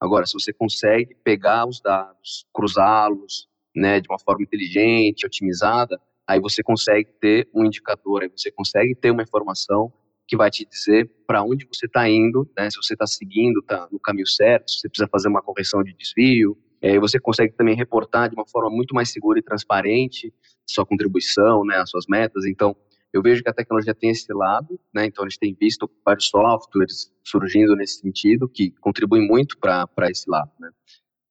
Agora, 0.04 0.26
se 0.26 0.34
você 0.34 0.52
consegue 0.52 1.16
pegar 1.24 1.66
os 1.66 1.80
dados, 1.80 2.46
cruzá-los, 2.54 3.48
né, 3.74 4.02
de 4.02 4.10
uma 4.10 4.20
forma 4.20 4.44
inteligente, 4.44 5.26
otimizada, 5.26 5.98
aí 6.28 6.42
você 6.42 6.62
consegue 6.62 7.10
ter 7.22 7.48
um 7.56 7.64
indicador, 7.64 8.22
aí 8.22 8.30
você 8.30 8.52
consegue 8.52 8.94
ter 8.96 9.12
uma 9.12 9.24
informação 9.24 9.94
que 10.28 10.36
vai 10.36 10.52
te 10.52 10.66
dizer 10.66 11.10
para 11.26 11.42
onde 11.42 11.66
você 11.66 11.86
está 11.86 12.10
indo, 12.10 12.46
né, 12.58 12.70
se 12.70 12.76
você 12.76 12.96
está 12.96 13.08
seguindo, 13.08 13.62
está 13.62 13.88
no 13.90 13.98
caminho 13.98 14.28
certo, 14.28 14.72
se 14.72 14.80
você 14.82 14.90
precisa 14.90 15.08
fazer 15.10 15.30
uma 15.30 15.42
correção 15.42 15.82
de 15.82 15.94
desvio, 15.94 16.58
é, 16.82 17.00
você 17.00 17.18
consegue 17.18 17.54
também 17.54 17.74
reportar 17.74 18.28
de 18.28 18.36
uma 18.36 18.46
forma 18.46 18.70
muito 18.70 18.94
mais 18.94 19.10
segura 19.10 19.40
e 19.40 19.42
transparente 19.42 20.34
sua 20.68 20.86
contribuição, 20.86 21.64
né, 21.64 21.78
as 21.78 21.90
suas 21.90 22.08
metas. 22.10 22.44
Então, 22.46 22.76
eu 23.14 23.22
vejo 23.22 23.44
que 23.44 23.50
a 23.50 23.54
tecnologia 23.54 23.94
tem 23.94 24.10
esse 24.10 24.34
lado, 24.34 24.80
né? 24.94 25.06
Então 25.06 25.24
a 25.24 25.30
gente 25.30 25.40
tem 25.40 25.56
visto 25.58 25.90
vários 26.04 26.28
softwares 26.28 27.12
surgindo 27.24 27.76
nesse 27.76 28.00
sentido 28.00 28.50
que 28.50 28.72
contribuem 28.82 29.28
muito 29.28 29.58
para 29.60 30.10
esse 30.10 30.30
lado, 30.30 30.52
né? 30.60 30.70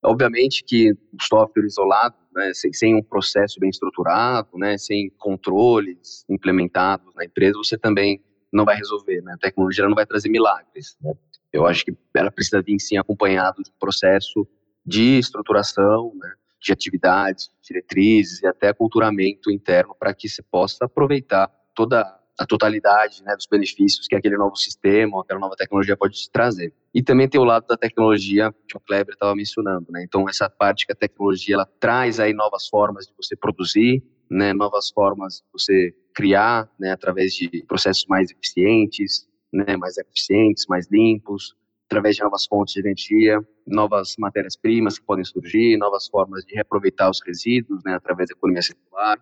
Obviamente 0.04 0.64
que 0.64 0.92
o 0.92 1.22
software 1.22 1.64
isolado, 1.64 2.16
né, 2.34 2.52
sem, 2.54 2.72
sem, 2.72 2.94
um 2.94 3.02
processo 3.02 3.60
bem 3.60 3.70
estruturado, 3.70 4.48
né, 4.58 4.76
sem 4.76 5.08
controles 5.10 6.24
implementados 6.28 7.14
na 7.14 7.24
empresa, 7.24 7.56
você 7.56 7.78
também 7.78 8.20
não 8.52 8.64
vai 8.64 8.76
resolver. 8.76 9.22
Né? 9.22 9.34
A 9.34 9.38
tecnologia 9.38 9.86
não 9.86 9.94
vai 9.94 10.04
trazer 10.04 10.28
milagres. 10.28 10.96
Né? 11.00 11.12
Eu 11.52 11.66
acho 11.66 11.84
que 11.84 11.96
ela 12.14 12.32
precisa 12.32 12.60
vir 12.60 12.80
sim 12.80 12.96
acompanhado 12.96 13.62
de 13.62 13.70
um 13.70 13.78
processo 13.78 14.44
de 14.84 15.18
estruturação, 15.18 16.12
de 16.60 16.72
atividades, 16.72 17.48
diretrizes 17.62 18.42
e 18.42 18.46
até 18.46 18.70
aculturamento 18.70 19.52
interno 19.52 19.94
para 19.96 20.12
que 20.12 20.28
você 20.28 20.42
possa 20.42 20.84
aproveitar 20.84 21.48
toda 21.74 22.22
a 22.38 22.46
totalidade 22.46 23.22
né, 23.22 23.34
dos 23.36 23.46
benefícios 23.46 24.06
que 24.08 24.16
aquele 24.16 24.36
novo 24.36 24.56
sistema, 24.56 25.20
aquela 25.20 25.38
nova 25.38 25.54
tecnologia 25.56 25.96
pode 25.96 26.14
te 26.14 26.30
trazer. 26.30 26.72
E 26.94 27.02
também 27.02 27.28
tem 27.28 27.40
o 27.40 27.44
lado 27.44 27.66
da 27.66 27.76
tecnologia 27.76 28.52
que 28.68 28.76
o 28.76 28.80
Kleber 28.80 29.14
estava 29.14 29.34
mencionando, 29.34 29.86
né? 29.90 30.02
Então 30.04 30.28
essa 30.28 30.48
parte 30.48 30.86
que 30.86 30.92
a 30.92 30.96
tecnologia 30.96 31.54
ela 31.54 31.66
traz 31.78 32.18
aí 32.18 32.32
novas 32.32 32.68
formas 32.68 33.06
de 33.06 33.12
você 33.16 33.36
produzir, 33.36 34.02
né, 34.30 34.52
novas 34.52 34.90
formas 34.90 35.36
de 35.36 35.52
você 35.52 35.94
criar, 36.14 36.70
né, 36.78 36.92
através 36.92 37.34
de 37.34 37.64
processos 37.66 38.06
mais 38.06 38.30
eficientes, 38.30 39.28
né, 39.52 39.76
mais 39.76 39.98
eficientes, 39.98 40.66
mais 40.66 40.90
limpos, 40.90 41.54
através 41.86 42.16
de 42.16 42.22
novas 42.22 42.46
fontes 42.46 42.72
de 42.74 42.80
energia, 42.80 43.38
novas 43.66 44.14
matérias-primas 44.18 44.98
que 44.98 45.04
podem 45.04 45.24
surgir, 45.24 45.76
novas 45.76 46.08
formas 46.08 46.44
de 46.44 46.54
reaproveitar 46.54 47.10
os 47.10 47.20
resíduos, 47.24 47.82
né, 47.84 47.94
através 47.94 48.30
da 48.30 48.34
economia 48.34 48.62
circular. 48.62 49.18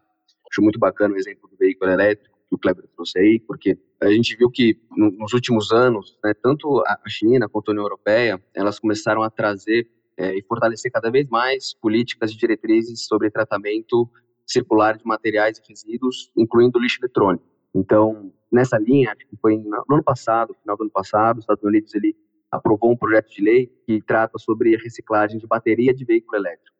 Acho 0.50 0.62
muito 0.62 0.78
bacana 0.78 1.14
o 1.14 1.19
exemplo 1.19 1.49
do 1.49 1.57
veículo 1.57 1.90
elétrico 1.90 2.30
que 2.50 2.57
o 2.57 2.59
Kleber 2.59 2.85
trouxe 2.97 3.19
aí, 3.19 3.40
porque 3.47 3.78
a 4.02 4.11
gente 4.11 4.37
viu 4.37 4.50
que 4.50 4.76
no, 4.90 5.11
nos 5.12 5.33
últimos 5.33 5.71
anos, 5.71 6.19
né, 6.23 6.35
tanto 6.35 6.83
a 6.85 7.09
China 7.09 7.49
quanto 7.49 7.71
a 7.71 7.73
União 7.73 7.85
Europeia, 7.85 8.42
elas 8.52 8.80
começaram 8.80 9.23
a 9.23 9.30
trazer 9.30 9.88
é, 10.16 10.37
e 10.37 10.42
fortalecer 10.42 10.90
cada 10.90 11.11
vez 11.11 11.28
mais 11.28 11.73
políticas 11.75 12.33
e 12.33 12.37
diretrizes 12.37 13.07
sobre 13.07 13.30
tratamento 13.30 14.11
circular 14.45 14.99
de 14.99 15.07
materiais 15.07 15.59
e 15.59 15.62
resíduos, 15.69 16.30
incluindo 16.37 16.78
lixo 16.78 16.99
eletrônico. 17.00 17.45
Então, 17.73 18.33
nessa 18.50 18.76
linha, 18.76 19.12
acho 19.12 19.26
que 19.28 19.37
foi 19.40 19.57
no 19.57 19.95
ano 19.95 20.02
passado, 20.02 20.57
final 20.61 20.76
do 20.76 20.83
ano 20.83 20.90
passado, 20.90 21.38
os 21.38 21.45
Estados 21.45 21.62
Unidos 21.62 21.95
ele 21.95 22.16
aprovou 22.50 22.90
um 22.90 22.97
projeto 22.97 23.30
de 23.30 23.42
lei 23.42 23.73
que 23.87 24.02
trata 24.02 24.37
sobre 24.38 24.75
a 24.75 24.78
reciclagem 24.78 25.38
de 25.38 25.47
bateria 25.47 25.95
de 25.95 26.04
veículo 26.04 26.37
elétrico? 26.37 26.76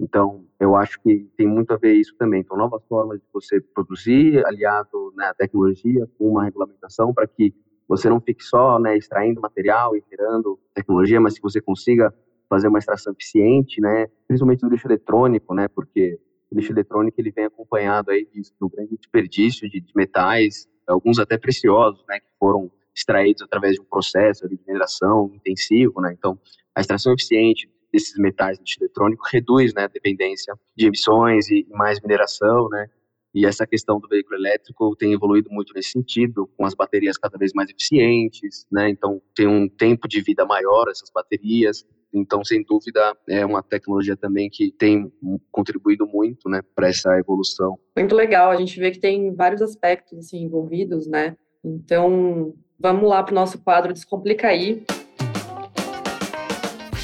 Então, 0.00 0.44
eu 0.58 0.74
acho 0.74 1.00
que 1.00 1.30
tem 1.36 1.46
muito 1.46 1.72
a 1.72 1.76
ver 1.76 1.94
isso 1.94 2.14
também. 2.16 2.40
Então, 2.40 2.56
novas 2.56 2.82
formas 2.88 3.20
de 3.20 3.26
você 3.32 3.60
produzir, 3.60 4.44
aliado 4.44 5.12
né, 5.16 5.26
à 5.26 5.34
tecnologia, 5.34 6.08
com 6.18 6.30
uma 6.30 6.44
regulamentação 6.44 7.14
para 7.14 7.26
que 7.26 7.54
você 7.88 8.08
não 8.08 8.20
fique 8.20 8.42
só 8.42 8.78
né, 8.78 8.96
extraindo 8.96 9.40
material 9.40 9.96
e 9.96 10.02
gerando 10.10 10.58
tecnologia, 10.74 11.20
mas 11.20 11.34
que 11.34 11.42
você 11.42 11.60
consiga 11.60 12.12
fazer 12.48 12.68
uma 12.68 12.78
extração 12.78 13.12
eficiente, 13.12 13.80
né, 13.80 14.06
principalmente 14.26 14.60
do 14.60 14.68
lixo 14.68 14.86
eletrônico, 14.86 15.54
né, 15.54 15.68
porque 15.68 16.18
o 16.50 16.56
lixo 16.56 16.72
eletrônico 16.72 17.20
ele 17.20 17.30
vem 17.30 17.44
acompanhado 17.44 18.10
aí 18.10 18.28
um 18.60 18.68
grande 18.68 18.96
desperdício 18.96 19.68
de, 19.68 19.80
de 19.80 19.92
metais, 19.94 20.68
alguns 20.86 21.18
até 21.18 21.38
preciosos, 21.38 22.04
né, 22.08 22.20
que 22.20 22.26
foram 22.38 22.70
extraídos 22.94 23.42
através 23.42 23.74
de 23.74 23.80
um 23.80 23.84
processo 23.84 24.48
de 24.48 24.58
mineração 24.66 25.30
intensivo, 25.34 26.00
né? 26.00 26.14
Então, 26.16 26.38
a 26.74 26.80
extração 26.80 27.12
eficiente 27.12 27.68
desses 27.94 28.18
metais 28.18 28.58
no 28.58 28.64
eletrônico 28.80 29.24
reduz, 29.32 29.72
né, 29.72 29.84
a 29.84 29.88
dependência 29.88 30.54
de 30.76 30.86
emissões 30.86 31.48
e 31.48 31.66
mais 31.70 32.00
mineração, 32.00 32.68
né? 32.68 32.88
E 33.32 33.46
essa 33.46 33.66
questão 33.66 33.98
do 33.98 34.08
veículo 34.08 34.36
elétrico 34.36 34.94
tem 34.96 35.12
evoluído 35.12 35.50
muito 35.50 35.72
nesse 35.74 35.90
sentido, 35.90 36.48
com 36.56 36.64
as 36.64 36.74
baterias 36.74 37.18
cada 37.18 37.36
vez 37.36 37.52
mais 37.52 37.68
eficientes, 37.70 38.66
né? 38.70 38.88
Então, 38.88 39.20
tem 39.34 39.46
um 39.46 39.68
tempo 39.68 40.06
de 40.06 40.20
vida 40.20 40.44
maior 40.44 40.88
essas 40.88 41.10
baterias. 41.10 41.84
Então, 42.12 42.44
sem 42.44 42.62
dúvida, 42.62 43.16
é 43.28 43.44
uma 43.44 43.60
tecnologia 43.60 44.16
também 44.16 44.48
que 44.48 44.70
tem 44.70 45.12
contribuído 45.50 46.06
muito, 46.06 46.48
né, 46.48 46.62
para 46.76 46.88
essa 46.88 47.18
evolução. 47.18 47.76
Muito 47.96 48.14
legal. 48.14 48.52
A 48.52 48.56
gente 48.56 48.78
vê 48.78 48.92
que 48.92 49.00
tem 49.00 49.34
vários 49.34 49.60
aspectos 49.60 50.16
assim 50.18 50.44
envolvidos, 50.44 51.08
né? 51.08 51.36
Então, 51.64 52.54
Vamos 52.78 53.08
lá 53.08 53.22
para 53.22 53.32
o 53.32 53.34
nosso 53.34 53.58
quadro 53.58 53.92
Descomplica 53.92 54.48
aí. 54.48 54.82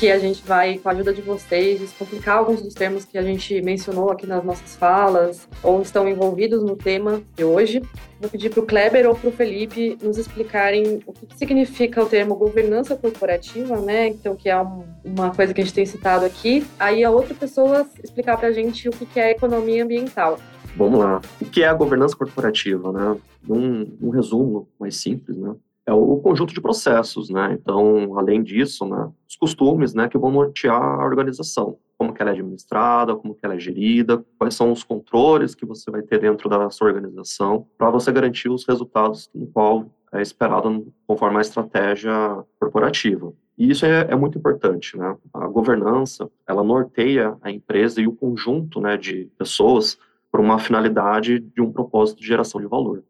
Que 0.00 0.10
a 0.10 0.18
gente 0.18 0.42
vai, 0.42 0.78
com 0.78 0.88
a 0.88 0.92
ajuda 0.92 1.12
de 1.12 1.20
vocês, 1.20 1.78
descomplicar 1.78 2.38
alguns 2.38 2.62
dos 2.62 2.72
termos 2.72 3.04
que 3.04 3.18
a 3.18 3.22
gente 3.22 3.60
mencionou 3.60 4.10
aqui 4.10 4.26
nas 4.26 4.42
nossas 4.42 4.74
falas 4.74 5.46
ou 5.62 5.82
estão 5.82 6.08
envolvidos 6.08 6.62
no 6.62 6.74
tema 6.74 7.20
de 7.36 7.44
hoje. 7.44 7.82
Vou 8.18 8.30
pedir 8.30 8.48
para 8.48 8.60
o 8.60 8.66
Kleber 8.66 9.06
ou 9.06 9.14
para 9.14 9.28
o 9.28 9.32
Felipe 9.32 9.98
nos 10.02 10.16
explicarem 10.16 11.00
o 11.06 11.12
que 11.12 11.36
significa 11.36 12.02
o 12.02 12.06
termo 12.06 12.34
governança 12.34 12.96
corporativa, 12.96 13.78
né? 13.78 14.08
Então, 14.08 14.34
que 14.34 14.48
é 14.48 14.58
um, 14.58 14.84
uma 15.04 15.34
coisa 15.34 15.52
que 15.52 15.60
a 15.60 15.64
gente 15.64 15.74
tem 15.74 15.84
citado 15.84 16.24
aqui. 16.24 16.66
Aí 16.78 17.04
a 17.04 17.10
outra 17.10 17.34
pessoa 17.34 17.86
explicar 18.02 18.38
para 18.38 18.48
a 18.48 18.52
gente 18.52 18.88
o 18.88 18.92
que 18.92 19.20
é 19.20 19.32
economia 19.32 19.84
ambiental. 19.84 20.38
Vamos 20.78 20.98
lá. 20.98 21.20
O 21.38 21.44
que 21.44 21.62
é 21.62 21.68
a 21.68 21.74
governança 21.74 22.16
corporativa, 22.16 22.90
né? 22.90 23.18
Um, 23.46 23.98
um 24.00 24.08
resumo 24.08 24.66
mais 24.78 24.96
simples, 24.96 25.36
né? 25.36 25.54
É 25.84 25.92
o 25.92 26.16
conjunto 26.16 26.54
de 26.54 26.60
processos, 26.62 27.28
né? 27.28 27.58
Então, 27.60 28.18
além 28.18 28.42
disso, 28.42 28.86
né, 28.86 29.10
costumes, 29.40 29.94
né, 29.94 30.08
que 30.08 30.18
vão 30.18 30.30
nortear 30.30 30.80
a 30.80 31.04
organização, 31.04 31.78
como 31.96 32.12
que 32.12 32.20
ela 32.20 32.30
é 32.30 32.34
administrada, 32.34 33.16
como 33.16 33.34
que 33.34 33.44
ela 33.44 33.54
é 33.54 33.58
gerida, 33.58 34.24
quais 34.38 34.54
são 34.54 34.70
os 34.70 34.84
controles 34.84 35.54
que 35.54 35.64
você 35.64 35.90
vai 35.90 36.02
ter 36.02 36.20
dentro 36.20 36.48
da 36.48 36.68
sua 36.70 36.88
organização, 36.88 37.66
para 37.78 37.90
você 37.90 38.12
garantir 38.12 38.50
os 38.50 38.64
resultados 38.66 39.30
no 39.34 39.46
qual 39.46 39.86
é 40.12 40.20
esperado 40.20 40.92
conforme 41.06 41.38
a 41.38 41.40
estratégia 41.40 42.44
corporativa. 42.58 43.32
E 43.56 43.70
isso 43.70 43.84
é, 43.84 44.06
é, 44.10 44.16
muito 44.16 44.38
importante, 44.38 44.96
né? 44.96 45.16
A 45.34 45.46
governança, 45.46 46.30
ela 46.46 46.64
norteia 46.64 47.36
a 47.42 47.50
empresa 47.50 48.00
e 48.00 48.06
o 48.06 48.12
conjunto, 48.12 48.80
né, 48.80 48.96
de 48.96 49.30
pessoas 49.38 49.98
por 50.30 50.40
uma 50.40 50.58
finalidade 50.58 51.40
de 51.40 51.60
um 51.60 51.70
propósito 51.70 52.20
de 52.20 52.26
geração 52.26 52.60
de 52.60 52.66
valor. 52.66 53.04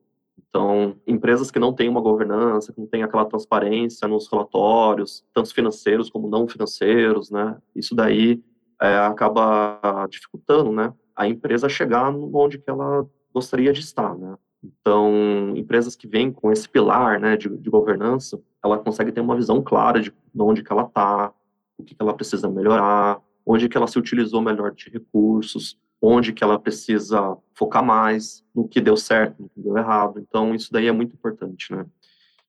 Então, 0.50 0.96
empresas 1.06 1.48
que 1.48 1.60
não 1.60 1.72
têm 1.72 1.88
uma 1.88 2.00
governança, 2.00 2.72
que 2.72 2.80
não 2.80 2.86
têm 2.86 3.04
aquela 3.04 3.24
transparência 3.24 4.08
nos 4.08 4.28
relatórios, 4.28 5.24
tanto 5.32 5.54
financeiros 5.54 6.10
como 6.10 6.28
não 6.28 6.48
financeiros, 6.48 7.30
né? 7.30 7.56
Isso 7.74 7.94
daí 7.94 8.42
é, 8.82 8.98
acaba 8.98 10.06
dificultando, 10.10 10.72
né? 10.72 10.92
A 11.14 11.28
empresa 11.28 11.68
chegar 11.68 12.12
onde 12.12 12.58
que 12.58 12.68
ela 12.68 13.06
gostaria 13.32 13.72
de 13.72 13.80
estar, 13.80 14.16
né? 14.16 14.36
Então, 14.62 15.54
empresas 15.56 15.94
que 15.94 16.06
vêm 16.06 16.32
com 16.32 16.50
esse 16.52 16.68
pilar, 16.68 17.18
né, 17.18 17.36
de, 17.36 17.48
de 17.48 17.70
governança, 17.70 18.38
ela 18.62 18.78
consegue 18.78 19.10
ter 19.10 19.20
uma 19.20 19.36
visão 19.36 19.62
clara 19.62 20.00
de 20.00 20.12
onde 20.38 20.62
que 20.62 20.70
ela 20.70 20.82
está, 20.82 21.32
o 21.78 21.82
que, 21.82 21.94
que 21.94 22.02
ela 22.02 22.12
precisa 22.12 22.48
melhorar, 22.48 23.20
onde 23.46 23.68
que 23.68 23.76
ela 23.76 23.86
se 23.86 23.98
utilizou 23.98 24.42
melhor 24.42 24.72
de 24.72 24.90
recursos, 24.90 25.78
onde 26.00 26.32
que 26.32 26.42
ela 26.42 26.58
precisa 26.58 27.36
focar 27.54 27.84
mais, 27.84 28.42
no 28.54 28.66
que 28.66 28.80
deu 28.80 28.96
certo, 28.96 29.42
no 29.42 29.48
que 29.50 29.60
deu 29.60 29.76
errado. 29.76 30.18
Então, 30.18 30.54
isso 30.54 30.72
daí 30.72 30.86
é 30.86 30.92
muito 30.92 31.14
importante, 31.14 31.72
né? 31.72 31.84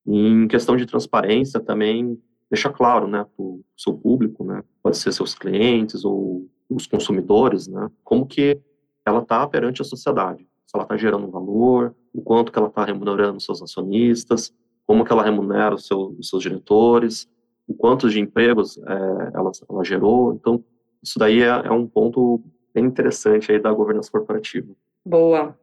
E 0.05 0.17
em 0.17 0.47
questão 0.47 0.75
de 0.75 0.85
transparência 0.85 1.59
também, 1.59 2.17
deixa 2.49 2.69
claro, 2.69 3.07
né, 3.07 3.23
para 3.23 3.43
o 3.43 3.63
seu 3.77 3.93
público, 3.93 4.43
né, 4.43 4.63
pode 4.81 4.97
ser 4.97 5.11
seus 5.11 5.35
clientes 5.35 6.03
ou 6.03 6.49
os 6.69 6.87
consumidores, 6.87 7.67
né, 7.67 7.89
como 8.03 8.25
que 8.25 8.59
ela 9.05 9.19
está 9.19 9.45
perante 9.47 9.81
a 9.81 9.85
sociedade. 9.85 10.47
Se 10.65 10.75
ela 10.75 10.83
está 10.83 10.97
gerando 10.97 11.29
valor, 11.29 11.95
o 12.13 12.21
quanto 12.21 12.51
que 12.51 12.57
ela 12.57 12.67
está 12.67 12.83
remunerando 12.83 13.39
seus 13.39 13.61
acionistas, 13.61 14.53
como 14.87 15.05
que 15.05 15.11
ela 15.11 15.23
remunera 15.23 15.75
os, 15.75 15.85
seu, 15.85 16.15
os 16.17 16.29
seus 16.29 16.41
diretores, 16.41 17.29
o 17.67 17.73
quantos 17.73 18.11
de 18.11 18.19
empregos 18.19 18.77
é, 18.77 19.31
ela, 19.33 19.51
ela 19.69 19.83
gerou. 19.83 20.33
Então, 20.33 20.63
isso 21.01 21.17
daí 21.17 21.41
é, 21.41 21.47
é 21.47 21.71
um 21.71 21.87
ponto 21.87 22.43
bem 22.73 22.85
interessante 22.85 23.51
aí 23.51 23.59
da 23.59 23.71
governança 23.71 24.11
corporativa. 24.11 24.73
Boa. 25.05 25.57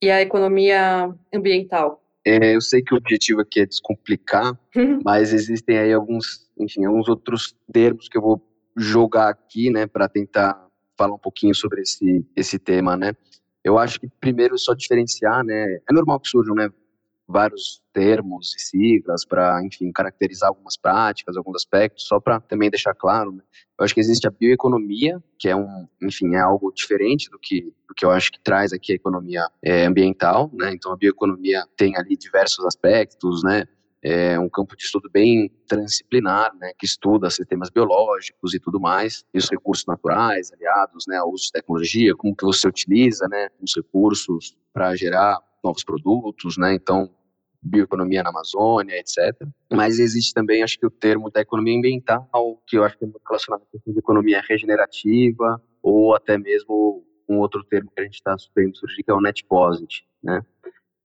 E 0.00 0.10
a 0.10 0.20
economia 0.20 1.14
ambiental? 1.32 2.02
É, 2.24 2.54
eu 2.54 2.60
sei 2.60 2.82
que 2.82 2.92
o 2.92 2.96
objetivo 2.96 3.40
aqui 3.40 3.60
é 3.60 3.66
descomplicar, 3.66 4.58
mas 5.04 5.32
existem 5.32 5.78
aí 5.78 5.92
alguns, 5.92 6.50
enfim, 6.58 6.84
alguns 6.84 7.08
outros 7.08 7.54
termos 7.72 8.08
que 8.08 8.18
eu 8.18 8.22
vou 8.22 8.42
jogar 8.76 9.28
aqui, 9.28 9.70
né, 9.70 9.86
para 9.86 10.08
tentar 10.08 10.66
falar 10.98 11.14
um 11.14 11.18
pouquinho 11.18 11.54
sobre 11.54 11.82
esse, 11.82 12.26
esse 12.34 12.58
tema, 12.58 12.96
né. 12.96 13.14
Eu 13.64 13.78
acho 13.78 14.00
que 14.00 14.08
primeiro 14.20 14.58
só 14.58 14.74
diferenciar, 14.74 15.44
né, 15.44 15.78
é 15.88 15.92
normal 15.92 16.20
que 16.20 16.28
surjam, 16.28 16.54
né, 16.54 16.68
vários 17.28 17.82
termos 17.92 18.54
e 18.54 18.60
siglas 18.60 19.24
para, 19.24 19.60
enfim, 19.64 19.90
caracterizar 19.90 20.48
algumas 20.48 20.76
práticas, 20.76 21.36
alguns 21.36 21.56
aspectos, 21.56 22.06
só 22.06 22.20
para 22.20 22.40
também 22.40 22.70
deixar 22.70 22.94
claro, 22.94 23.32
né? 23.32 23.42
Eu 23.78 23.84
acho 23.84 23.92
que 23.92 24.00
existe 24.00 24.26
a 24.26 24.30
bioeconomia, 24.30 25.22
que 25.38 25.48
é 25.48 25.56
um, 25.56 25.86
enfim, 26.02 26.34
é 26.34 26.40
algo 26.40 26.72
diferente 26.72 27.28
do 27.30 27.38
que, 27.38 27.62
do 27.88 27.94
que 27.94 28.04
eu 28.04 28.10
acho 28.10 28.30
que 28.32 28.40
traz 28.40 28.72
aqui 28.72 28.92
a 28.92 28.96
economia 28.96 29.46
é, 29.62 29.84
ambiental, 29.84 30.50
né? 30.54 30.72
Então 30.72 30.92
a 30.92 30.96
bioeconomia 30.96 31.64
tem 31.76 31.96
ali 31.96 32.16
diversos 32.16 32.64
aspectos, 32.64 33.42
né? 33.42 33.64
É 34.02 34.38
um 34.38 34.48
campo 34.48 34.76
de 34.76 34.84
estudo 34.84 35.10
bem 35.10 35.50
transdisciplinar, 35.66 36.54
né, 36.60 36.70
que 36.78 36.86
estuda 36.86 37.28
sistemas 37.28 37.70
biológicos 37.70 38.54
e 38.54 38.60
tudo 38.60 38.78
mais, 38.78 39.24
e 39.34 39.38
os 39.38 39.50
recursos 39.50 39.84
naturais 39.84 40.52
aliados, 40.52 41.06
né, 41.08 41.16
ao 41.16 41.32
uso 41.32 41.46
de 41.46 41.52
tecnologia, 41.52 42.14
como 42.14 42.36
que 42.36 42.44
você 42.44 42.68
utiliza, 42.68 43.26
né, 43.26 43.48
os 43.60 43.74
recursos 43.74 44.56
para 44.72 44.94
gerar 44.94 45.40
novos 45.66 45.84
produtos, 45.84 46.56
né? 46.56 46.74
Então, 46.74 47.10
bioeconomia 47.62 48.22
na 48.22 48.30
Amazônia, 48.30 48.98
etc. 48.98 49.34
Mas 49.72 49.98
existe 49.98 50.32
também, 50.32 50.62
acho 50.62 50.78
que 50.78 50.86
o 50.86 50.90
termo 50.90 51.30
da 51.30 51.40
economia 51.40 51.76
ambiental, 51.76 52.62
que 52.66 52.78
eu 52.78 52.84
acho 52.84 52.96
que 52.96 53.04
é 53.04 53.08
muito 53.08 53.24
relacionado 53.26 53.62
com 53.70 53.78
a 53.90 53.98
economia 53.98 54.42
regenerativa, 54.48 55.60
ou 55.82 56.14
até 56.14 56.38
mesmo 56.38 57.04
um 57.28 57.38
outro 57.38 57.64
termo 57.64 57.90
que 57.94 58.00
a 58.00 58.04
gente 58.04 58.14
está 58.14 58.36
vendo 58.54 58.76
surgir, 58.76 59.02
que 59.02 59.10
é 59.10 59.14
o 59.14 59.20
net 59.20 59.44
positive, 59.44 60.06
né? 60.22 60.42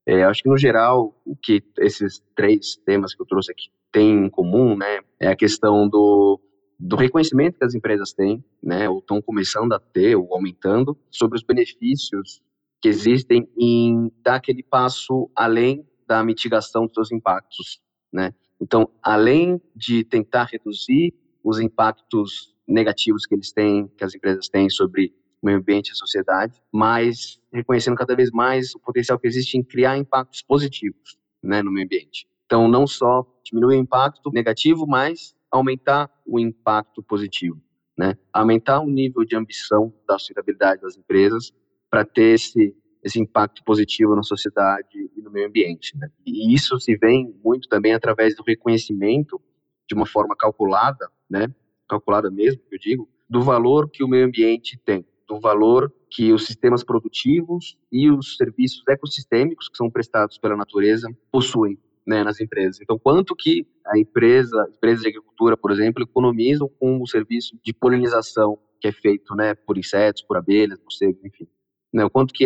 É, 0.06 0.24
acho 0.24 0.42
que 0.42 0.50
no 0.50 0.58
geral 0.58 1.16
o 1.26 1.36
que 1.36 1.64
esses 1.78 2.24
três 2.36 2.76
temas 2.76 3.14
que 3.14 3.22
eu 3.22 3.26
trouxe 3.26 3.52
aqui 3.52 3.70
têm 3.92 4.26
em 4.26 4.30
comum, 4.30 4.76
né, 4.76 5.02
é 5.20 5.28
a 5.28 5.36
questão 5.36 5.88
do, 5.88 6.40
do 6.80 6.96
reconhecimento 6.96 7.60
que 7.60 7.66
as 7.66 7.76
empresas 7.76 8.12
têm, 8.12 8.44
né, 8.64 8.90
ou 8.90 8.98
estão 8.98 9.22
começando 9.22 9.74
a 9.74 9.80
ter, 9.80 10.16
ou 10.16 10.34
aumentando, 10.34 10.98
sobre 11.12 11.38
os 11.38 11.44
benefícios 11.44 12.42
que 12.82 12.90
existem 12.90 13.48
em 13.58 14.12
dar 14.24 14.36
aquele 14.36 14.64
passo 14.64 15.30
além 15.36 15.86
da 16.08 16.24
mitigação 16.24 16.86
dos 16.86 16.94
seus 16.94 17.12
impactos, 17.12 17.80
né? 18.12 18.34
Então, 18.60 18.90
além 19.02 19.62
de 19.76 20.04
tentar 20.04 20.46
reduzir 20.52 21.14
os 21.44 21.60
impactos 21.60 22.56
negativos 22.68 23.26
que 23.26 23.36
eles 23.36 23.52
têm, 23.52 23.88
que 23.98 24.04
as 24.04 24.14
empresas 24.14 24.48
têm 24.50 24.70
sobre 24.70 25.14
o 25.42 25.46
meio 25.46 25.58
ambiente 25.58 25.90
e 25.90 25.92
a 25.92 25.96
sociedade, 25.96 26.62
mas 26.72 27.40
reconhecendo 27.52 27.96
cada 27.96 28.16
vez 28.16 28.30
mais 28.32 28.76
o 28.76 28.80
potencial 28.80 29.18
que 29.18 29.28
existe 29.28 29.58
em 29.58 29.64
criar 29.64 29.98
impactos 29.98 30.42
positivos, 30.42 31.18
né, 31.42 31.64
no 31.64 31.72
meio 31.72 31.86
ambiente. 31.86 32.28
Então, 32.46 32.68
não 32.68 32.86
só 32.86 33.26
diminuir 33.44 33.78
o 33.78 33.80
impacto 33.80 34.30
negativo, 34.32 34.86
mas 34.86 35.36
aumentar 35.50 36.10
o 36.26 36.40
impacto 36.40 37.02
positivo, 37.02 37.62
né? 37.98 38.18
Aumentar 38.32 38.80
o 38.82 38.90
nível 38.90 39.26
de 39.26 39.36
ambição 39.36 39.94
da 40.08 40.18
sustentabilidade 40.18 40.82
das 40.82 40.98
empresas 40.98 41.52
para 41.92 42.06
ter 42.06 42.36
esse 42.36 42.76
esse 43.04 43.20
impacto 43.20 43.64
positivo 43.64 44.16
na 44.16 44.24
sociedade 44.24 45.10
e 45.16 45.22
no 45.22 45.32
meio 45.32 45.48
ambiente. 45.48 45.98
Né? 45.98 46.10
E 46.26 46.54
isso 46.54 46.80
se 46.80 46.96
vem 46.96 47.34
muito 47.44 47.68
também 47.68 47.94
através 47.94 48.36
do 48.36 48.44
reconhecimento 48.44 49.42
de 49.90 49.96
uma 49.96 50.06
forma 50.06 50.36
calculada, 50.36 51.10
né? 51.30 51.54
calculada 51.90 52.30
mesmo, 52.30 52.62
eu 52.72 52.80
digo, 52.80 53.10
do 53.30 53.42
valor 53.42 53.90
que 53.90 54.04
o 54.04 54.08
meio 54.08 54.26
ambiente 54.26 54.80
tem, 54.86 55.06
do 55.28 55.40
valor 55.40 55.92
que 56.10 56.32
os 56.32 56.46
sistemas 56.46 56.84
produtivos 56.84 57.78
e 57.92 58.10
os 58.10 58.38
serviços 58.38 58.84
ecossistêmicos 58.88 59.68
que 59.68 59.78
são 59.78 59.90
prestados 59.90 60.38
pela 60.38 60.56
natureza 60.56 61.10
possuem 61.32 61.78
né, 62.06 62.24
nas 62.24 62.40
empresas. 62.40 62.80
Então, 62.82 62.98
quanto 62.98 63.36
que 63.36 63.66
a 63.86 63.98
empresa, 63.98 64.70
empresas 64.76 65.02
de 65.02 65.10
agricultura, 65.10 65.58
por 65.58 65.72
exemplo, 65.72 66.04
economizam 66.04 66.70
com 66.80 67.02
o 67.02 67.08
serviço 67.08 67.58
de 67.64 67.74
polinização 67.74 68.58
que 68.80 68.88
é 68.88 68.92
feito 68.92 69.36
né, 69.36 69.54
por 69.54 69.78
insetos, 69.78 70.22
por 70.22 70.38
abelhas, 70.38 70.80
morcegos, 70.80 71.24
enfim 71.24 71.48
né, 71.94 72.06
o 72.06 72.10
quanto 72.10 72.34
que 72.34 72.46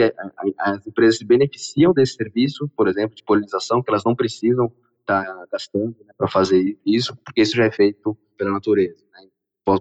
as 0.58 0.88
empresas 0.88 1.18
se 1.18 1.26
beneficiam 1.26 1.94
desse 1.94 2.14
serviço, 2.14 2.68
por 2.76 2.88
exemplo, 2.88 3.16
de 3.16 3.24
polinização, 3.24 3.82
que 3.82 3.90
elas 3.90 4.04
não 4.04 4.16
precisam 4.16 4.72
estar 5.02 5.24
tá 5.24 5.48
gastando 5.52 5.96
né, 6.06 6.14
para 6.18 6.28
fazer 6.28 6.78
isso, 6.86 7.16
porque 7.24 7.42
isso 7.42 7.56
já 7.56 7.66
é 7.66 7.72
feito 7.72 8.18
pela 8.38 8.52
natureza. 8.52 9.04
Né? 9.14 9.28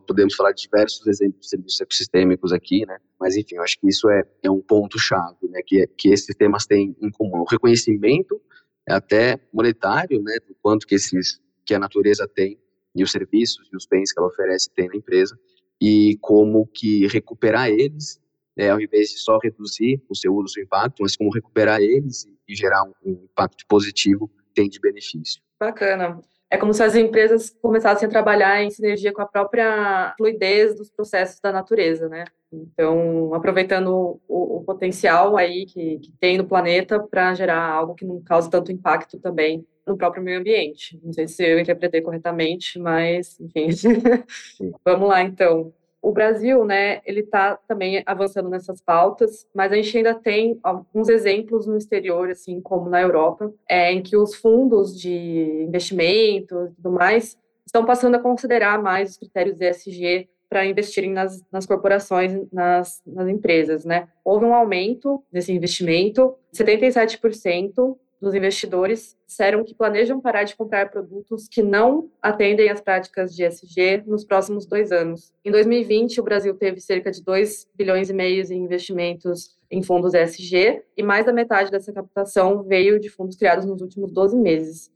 Podemos 0.07 0.35
falar 0.35 0.53
de 0.53 0.62
diversos 0.62 1.07
exemplos 1.07 1.40
de 1.42 1.48
serviços 1.48 1.81
ecossistêmicos 1.81 2.53
aqui, 2.53 2.85
né? 2.87 2.98
mas 3.18 3.37
enfim, 3.37 3.57
eu 3.57 3.62
acho 3.62 3.79
que 3.81 3.88
isso 3.88 4.09
é, 4.11 4.22
é 4.42 4.50
um 4.50 4.61
ponto-chave 4.61 5.48
né? 5.48 5.61
que, 5.64 5.87
que 5.96 6.09
esses 6.11 6.27
sistemas 6.27 6.66
têm 6.66 6.94
em 7.00 7.11
comum. 7.11 7.40
O 7.40 7.44
reconhecimento 7.44 8.40
é 8.87 8.92
até 8.92 9.40
monetário 9.53 10.22
né? 10.22 10.38
do 10.46 10.55
quanto 10.61 10.87
que, 10.87 10.94
esses, 10.94 11.40
que 11.64 11.74
a 11.74 11.79
natureza 11.79 12.29
tem 12.29 12.59
e 12.94 13.03
os 13.03 13.11
serviços 13.11 13.68
e 13.72 13.77
os 13.77 13.87
bens 13.87 14.12
que 14.12 14.20
ela 14.20 14.29
oferece 14.29 14.70
tem 14.70 14.88
na 14.88 14.96
empresa, 14.96 15.38
e 15.81 16.16
como 16.20 16.66
que 16.66 17.07
recuperar 17.09 17.68
eles 17.68 18.20
né, 18.57 18.71
ao 18.71 18.81
invés 18.81 19.11
de 19.11 19.19
só 19.19 19.38
reduzir 19.43 20.01
o 20.09 20.14
seu 20.14 20.33
uso, 20.35 20.45
o 20.45 20.49
seu 20.49 20.62
impacto, 20.62 21.03
mas 21.03 21.17
como 21.17 21.31
recuperar 21.31 21.81
eles 21.81 22.27
e, 22.49 22.55
gerar 22.55 22.85
um, 22.85 22.93
um 23.05 23.25
impacto 23.25 23.64
positivo 23.69 24.31
tem 24.55 24.69
de 24.69 24.79
benefício. 24.79 25.43
Bacana. 25.59 26.21
É 26.51 26.57
como 26.57 26.73
se 26.73 26.83
as 26.83 26.95
empresas 26.95 27.51
começassem 27.61 28.07
a 28.07 28.11
trabalhar 28.11 28.62
em 28.62 28.71
sinergia 28.71 29.12
com 29.12 29.21
a 29.21 29.27
própria 29.27 30.14
fluidez 30.17 30.77
dos 30.77 30.88
processos 30.88 31.40
da 31.40 31.51
natureza, 31.51 32.09
né? 32.09 32.25
Então, 32.53 33.35
aproveitando 33.35 34.21
o, 34.29 34.59
o 34.59 34.64
potencial 34.64 35.37
aí 35.37 35.67
que, 35.67 35.99
que, 35.99 36.12
tem 36.21 36.38
no 36.38 36.47
planeta 36.47 37.01
para 37.01 37.35
gerar 37.35 37.61
algo 37.61 37.97
que 37.97 38.05
não 38.05 38.23
cause 38.23 38.49
tanto 38.49 38.71
impacto 38.71 39.19
também 39.19 39.67
no 39.85 39.97
próprio 39.97 40.23
meio 40.23 40.38
ambiente. 40.38 40.97
Não 41.03 41.12
sei 41.12 41.27
se 41.27 41.45
eu 41.45 41.59
interpretei 41.59 42.01
corretamente, 42.01 42.79
mas, 42.79 43.38
enfim. 43.40 43.71
Vamos 44.85 45.09
lá, 45.09 45.23
então 45.23 45.73
o 46.05 46.12
Brasil, 46.12 46.67
né, 46.67 47.01
ele 47.07 47.21
está 47.21 47.57
também 47.67 48.03
avançando 48.05 48.51
nessas 48.51 48.79
pautas, 48.79 49.47
mas 49.55 49.73
a 49.73 49.77
gente 49.77 49.97
ainda 49.97 50.14
tem 50.14 50.61
alguns 50.62 51.09
exemplos 51.09 51.67
no 51.67 51.79
exterior, 51.79 52.29
assim 52.29 52.61
como 52.61 52.90
na 52.90 53.01
Europa, 53.01 53.51
é, 53.67 53.90
em 53.90 54.03
que 54.03 54.14
os 54.14 54.35
fundos 54.35 55.01
de 55.01 55.64
investimento 55.67 56.67
e 56.67 56.75
tudo 56.75 56.90
mais 56.90 57.38
estão 57.64 57.87
passando 57.87 58.17
a 58.17 58.21
considerar 58.21 58.83
mais 58.83 59.12
os 59.12 59.17
critérios 59.17 59.59
ESG 59.59 60.29
para 60.47 60.67
investirem 60.67 61.11
nas, 61.11 61.43
nas 61.51 61.64
corporações, 61.64 62.38
nas, 62.53 63.01
nas 63.07 63.27
empresas, 63.27 63.87
né? 63.87 64.07
Houve 64.23 64.45
um 64.45 64.55
aumento 64.55 65.25
desse 65.33 65.53
investimento, 65.53 66.37
77% 66.55 67.97
dos 68.20 68.35
investidores 68.35 69.16
disseram 69.27 69.64
que 69.64 69.74
planejam 69.74 70.20
parar 70.20 70.44
de 70.44 70.57
comprar 70.57 70.90
produtos 70.90 71.48
que 71.48 71.62
não 71.62 72.11
atendem 72.22 72.70
às 72.70 72.81
práticas 72.81 73.35
de 73.35 73.44
ESG 73.44 74.05
nos 74.07 74.24
próximos 74.24 74.66
dois 74.66 74.92
anos. 74.92 75.33
Em 75.44 75.50
2020, 75.50 76.20
o 76.20 76.24
Brasil 76.24 76.55
teve 76.55 76.81
cerca 76.81 77.11
de 77.11 77.22
2 77.22 77.68
bilhões 77.74 78.11
e 78.11 78.12
meio 78.12 78.44
em 78.53 78.64
investimentos 78.64 79.57
em 79.70 79.83
fundos 79.83 80.14
ESG 80.14 80.83
e 80.96 81.03
mais 81.03 81.27
da 81.27 81.33
metade 81.33 81.70
dessa 81.70 81.92
captação 81.92 82.62
veio 82.62 82.98
de 82.98 83.09
fundos 83.09 83.37
criados 83.37 83.64
nos 83.64 83.81
últimos 83.81 84.12
12 84.12 84.37
meses. 84.37 84.92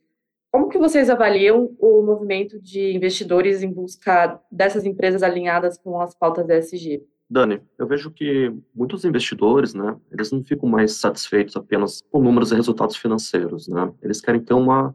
Como 0.51 0.69
que 0.69 0.79
vocês 0.79 1.11
avaliam 1.11 1.77
o 1.79 2.03
movimento 2.03 2.59
de 2.61 2.97
investidores 2.97 3.63
em 3.63 3.71
busca 3.71 4.41
dessas 4.51 4.87
empresas 4.87 5.23
alinhadas 5.23 5.77
com 5.77 6.01
as 6.01 6.15
pautas 6.15 6.49
ESG? 6.49 7.03
Dani, 7.31 7.61
eu 7.79 7.87
vejo 7.87 8.11
que 8.11 8.51
muitos 8.75 9.05
investidores, 9.05 9.75
né, 9.75 9.97
eles 10.11 10.33
não 10.33 10.43
ficam 10.43 10.69
mais 10.69 10.93
satisfeitos 10.93 11.57
apenas 11.57 12.03
com 12.11 12.23
números 12.23 12.53
e 12.53 12.55
resultados 12.55 12.97
financeiros, 12.97 13.69
né? 13.69 13.93
Eles 14.03 14.21
querem 14.21 14.41
ter 14.41 14.55
uma 14.55 14.95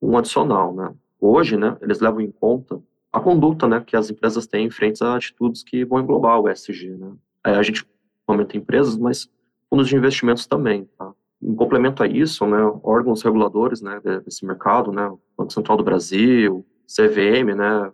um 0.00 0.16
adicional, 0.16 0.74
né? 0.74 0.94
Hoje, 1.20 1.56
né, 1.56 1.76
eles 1.82 2.00
levam 2.00 2.20
em 2.20 2.30
conta 2.30 2.80
a 3.12 3.20
conduta, 3.20 3.66
né, 3.66 3.80
que 3.80 3.96
as 3.96 4.10
empresas 4.10 4.46
têm 4.46 4.66
em 4.66 4.70
frente 4.70 5.02
a 5.02 5.16
atitudes 5.16 5.62
que 5.62 5.84
vão 5.84 6.00
englobar 6.00 6.38
o 6.40 6.48
ESG, 6.50 6.96
né? 6.96 7.12
É, 7.44 7.50
a 7.52 7.62
gente 7.62 7.86
comenta 8.26 8.56
empresas, 8.56 8.96
mas 8.96 9.28
fundos 9.70 9.88
de 9.88 9.96
investimentos 9.96 10.46
também, 10.46 10.84
tá? 10.98 11.12
Em 11.42 11.54
complemento 11.54 12.02
a 12.02 12.06
isso, 12.06 12.46
né, 12.46 12.58
órgãos 12.82 13.22
reguladores, 13.22 13.82
né, 13.82 14.00
desse 14.24 14.44
mercado, 14.46 14.92
né, 14.92 15.10
Banco 15.36 15.52
Central 15.52 15.76
do 15.76 15.84
Brasil, 15.84 16.64
CVM, 16.86 17.54
né, 17.54 17.92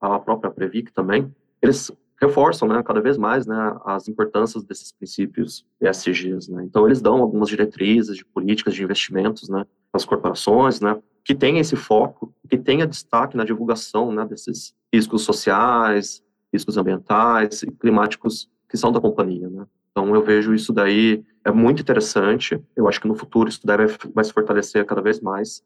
a 0.00 0.18
própria 0.18 0.50
Previc 0.50 0.92
também, 0.92 1.32
eles 1.60 1.90
reforçam, 2.20 2.68
né, 2.68 2.82
cada 2.82 3.00
vez 3.00 3.18
mais, 3.18 3.46
né, 3.46 3.76
as 3.84 4.08
importâncias 4.08 4.64
desses 4.64 4.92
princípios 4.92 5.64
ESGs, 5.80 6.50
né. 6.50 6.64
Então 6.64 6.86
eles 6.86 7.00
dão 7.00 7.20
algumas 7.20 7.48
diretrizes 7.48 8.16
de 8.16 8.24
políticas 8.24 8.74
de 8.74 8.82
investimentos, 8.82 9.48
né, 9.48 9.64
às 9.92 10.04
corporações, 10.04 10.80
né, 10.80 10.96
que 11.24 11.34
tenha 11.34 11.60
esse 11.60 11.76
foco, 11.76 12.34
que 12.48 12.56
tenha 12.56 12.86
destaque 12.86 13.36
na 13.36 13.44
divulgação, 13.44 14.12
né, 14.12 14.24
desses 14.24 14.74
riscos 14.92 15.22
sociais, 15.22 16.22
riscos 16.52 16.76
ambientais 16.76 17.62
e 17.62 17.70
climáticos 17.70 18.48
que 18.68 18.76
são 18.76 18.92
da 18.92 19.00
companhia, 19.00 19.48
né. 19.48 19.66
Então 19.90 20.12
eu 20.14 20.22
vejo 20.22 20.52
isso 20.52 20.72
daí 20.72 21.24
é 21.44 21.52
muito 21.52 21.80
interessante. 21.80 22.60
Eu 22.74 22.88
acho 22.88 23.00
que 23.00 23.06
no 23.06 23.14
futuro 23.14 23.48
isso 23.48 23.64
deve 23.64 23.96
vai 24.12 24.24
se 24.24 24.32
fortalecer 24.32 24.84
cada 24.84 25.00
vez 25.00 25.20
mais 25.20 25.62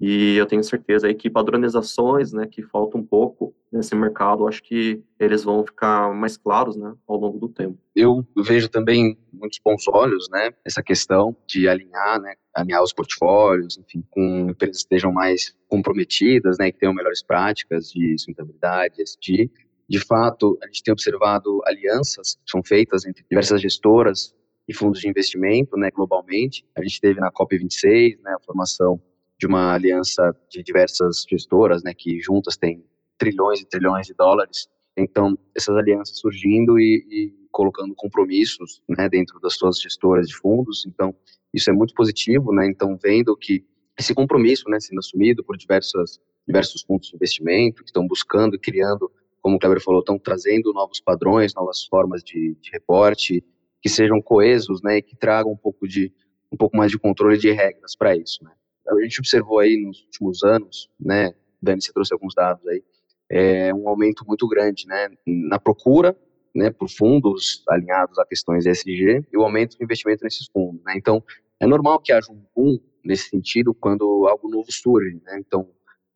e 0.00 0.36
eu 0.36 0.46
tenho 0.46 0.64
certeza 0.64 1.06
aí 1.06 1.14
que 1.14 1.28
padronizações, 1.28 2.32
né, 2.32 2.46
que 2.46 2.62
faltam 2.62 3.00
um 3.00 3.04
pouco 3.04 3.54
nesse 3.70 3.94
mercado, 3.94 4.48
acho 4.48 4.62
que 4.62 5.02
eles 5.18 5.44
vão 5.44 5.64
ficar 5.64 6.12
mais 6.14 6.36
claros, 6.36 6.76
né, 6.76 6.94
ao 7.06 7.16
longo 7.16 7.38
do 7.38 7.48
tempo. 7.48 7.78
Eu 7.94 8.26
vejo 8.36 8.68
também 8.68 9.18
muitos 9.32 9.60
bons 9.62 9.86
olhos, 9.88 10.28
né, 10.30 10.50
essa 10.64 10.82
questão 10.82 11.36
de 11.46 11.68
alinhar, 11.68 12.20
né, 12.20 12.34
alinhar 12.54 12.82
os 12.82 12.92
portfólios, 12.92 13.78
enfim, 13.78 14.02
com 14.10 14.50
empresas 14.50 14.78
que 14.78 14.82
estejam 14.84 15.12
mais 15.12 15.54
comprometidas, 15.68 16.56
né, 16.58 16.72
que 16.72 16.78
tenham 16.78 16.94
melhores 16.94 17.22
práticas 17.22 17.90
de 17.90 18.16
sustentabilidade, 18.18 18.96
de 19.20 19.50
de 19.90 19.98
fato, 19.98 20.56
a 20.62 20.66
gente 20.68 20.84
tem 20.84 20.92
observado 20.92 21.60
alianças 21.66 22.36
que 22.44 22.48
são 22.52 22.62
feitas 22.62 23.04
entre 23.04 23.24
diversas 23.28 23.60
gestoras 23.60 24.32
e 24.68 24.72
fundos 24.72 25.00
de 25.00 25.08
investimento, 25.08 25.76
né, 25.76 25.90
globalmente. 25.90 26.64
A 26.76 26.82
gente 26.82 27.00
teve 27.00 27.18
na 27.18 27.32
COP26, 27.32 28.20
né, 28.22 28.36
a 28.36 28.38
formação 28.38 29.02
de 29.40 29.46
uma 29.46 29.72
aliança 29.72 30.36
de 30.50 30.62
diversas 30.62 31.24
gestoras, 31.26 31.82
né, 31.82 31.94
que 31.96 32.20
juntas 32.20 32.58
têm 32.58 32.84
trilhões 33.16 33.60
e 33.60 33.66
trilhões 33.66 34.06
de 34.06 34.12
dólares. 34.12 34.68
Então, 34.94 35.36
essas 35.56 35.74
alianças 35.74 36.18
surgindo 36.18 36.78
e, 36.78 37.06
e 37.10 37.48
colocando 37.50 37.94
compromissos, 37.94 38.82
né, 38.86 39.08
dentro 39.08 39.40
das 39.40 39.54
suas 39.54 39.80
gestoras 39.80 40.28
de 40.28 40.36
fundos. 40.36 40.84
Então, 40.86 41.14
isso 41.54 41.70
é 41.70 41.72
muito 41.72 41.94
positivo, 41.94 42.52
né? 42.52 42.66
Então, 42.66 42.98
vendo 43.02 43.34
que 43.34 43.64
esse 43.98 44.14
compromisso, 44.14 44.68
né, 44.68 44.78
sendo 44.78 44.98
assumido 44.98 45.42
por 45.42 45.56
diversas 45.56 46.20
diversos 46.46 46.82
fundos 46.82 47.08
de 47.08 47.16
investimento 47.16 47.82
que 47.82 47.88
estão 47.88 48.06
buscando 48.06 48.56
e 48.56 48.58
criando, 48.58 49.10
como 49.40 49.56
o 49.56 49.58
Kleber 49.58 49.82
falou, 49.82 50.00
estão 50.00 50.18
trazendo 50.18 50.72
novos 50.74 51.00
padrões, 51.00 51.54
novas 51.54 51.84
formas 51.86 52.22
de, 52.22 52.56
de 52.60 52.70
reporte 52.70 53.42
que 53.80 53.88
sejam 53.88 54.20
coesos, 54.20 54.82
né, 54.82 54.98
e 54.98 55.02
que 55.02 55.16
tragam 55.16 55.52
um 55.52 55.56
pouco 55.56 55.88
de 55.88 56.12
um 56.52 56.56
pouco 56.56 56.76
mais 56.76 56.90
de 56.90 56.98
controle 56.98 57.38
de 57.38 57.50
regras 57.52 57.96
para 57.96 58.14
isso, 58.16 58.44
né? 58.44 58.50
A 58.98 59.02
gente 59.02 59.20
observou 59.20 59.58
aí 59.58 59.76
nos 59.76 60.02
últimos 60.02 60.42
anos, 60.42 60.88
né, 60.98 61.34
Dani, 61.62 61.80
você 61.82 61.92
trouxe 61.92 62.12
alguns 62.12 62.34
dados 62.34 62.66
aí, 62.66 62.82
é 63.30 63.72
um 63.74 63.88
aumento 63.88 64.24
muito 64.26 64.48
grande, 64.48 64.86
né, 64.86 65.08
na 65.26 65.58
procura, 65.58 66.16
né, 66.54 66.70
por 66.70 66.88
fundos 66.88 67.62
alinhados 67.68 68.18
a 68.18 68.24
questões 68.24 68.66
ESG 68.66 69.24
e 69.32 69.36
o 69.36 69.42
aumento 69.42 69.76
do 69.76 69.84
investimento 69.84 70.24
nesses 70.24 70.46
fundos, 70.48 70.82
né, 70.84 70.94
então 70.96 71.22
é 71.60 71.66
normal 71.66 72.00
que 72.00 72.12
haja 72.12 72.32
um 72.32 72.42
boom 72.54 72.78
nesse 73.04 73.28
sentido 73.28 73.72
quando 73.72 74.26
algo 74.28 74.48
novo 74.48 74.70
surge, 74.70 75.20
né, 75.24 75.38
então 75.38 75.68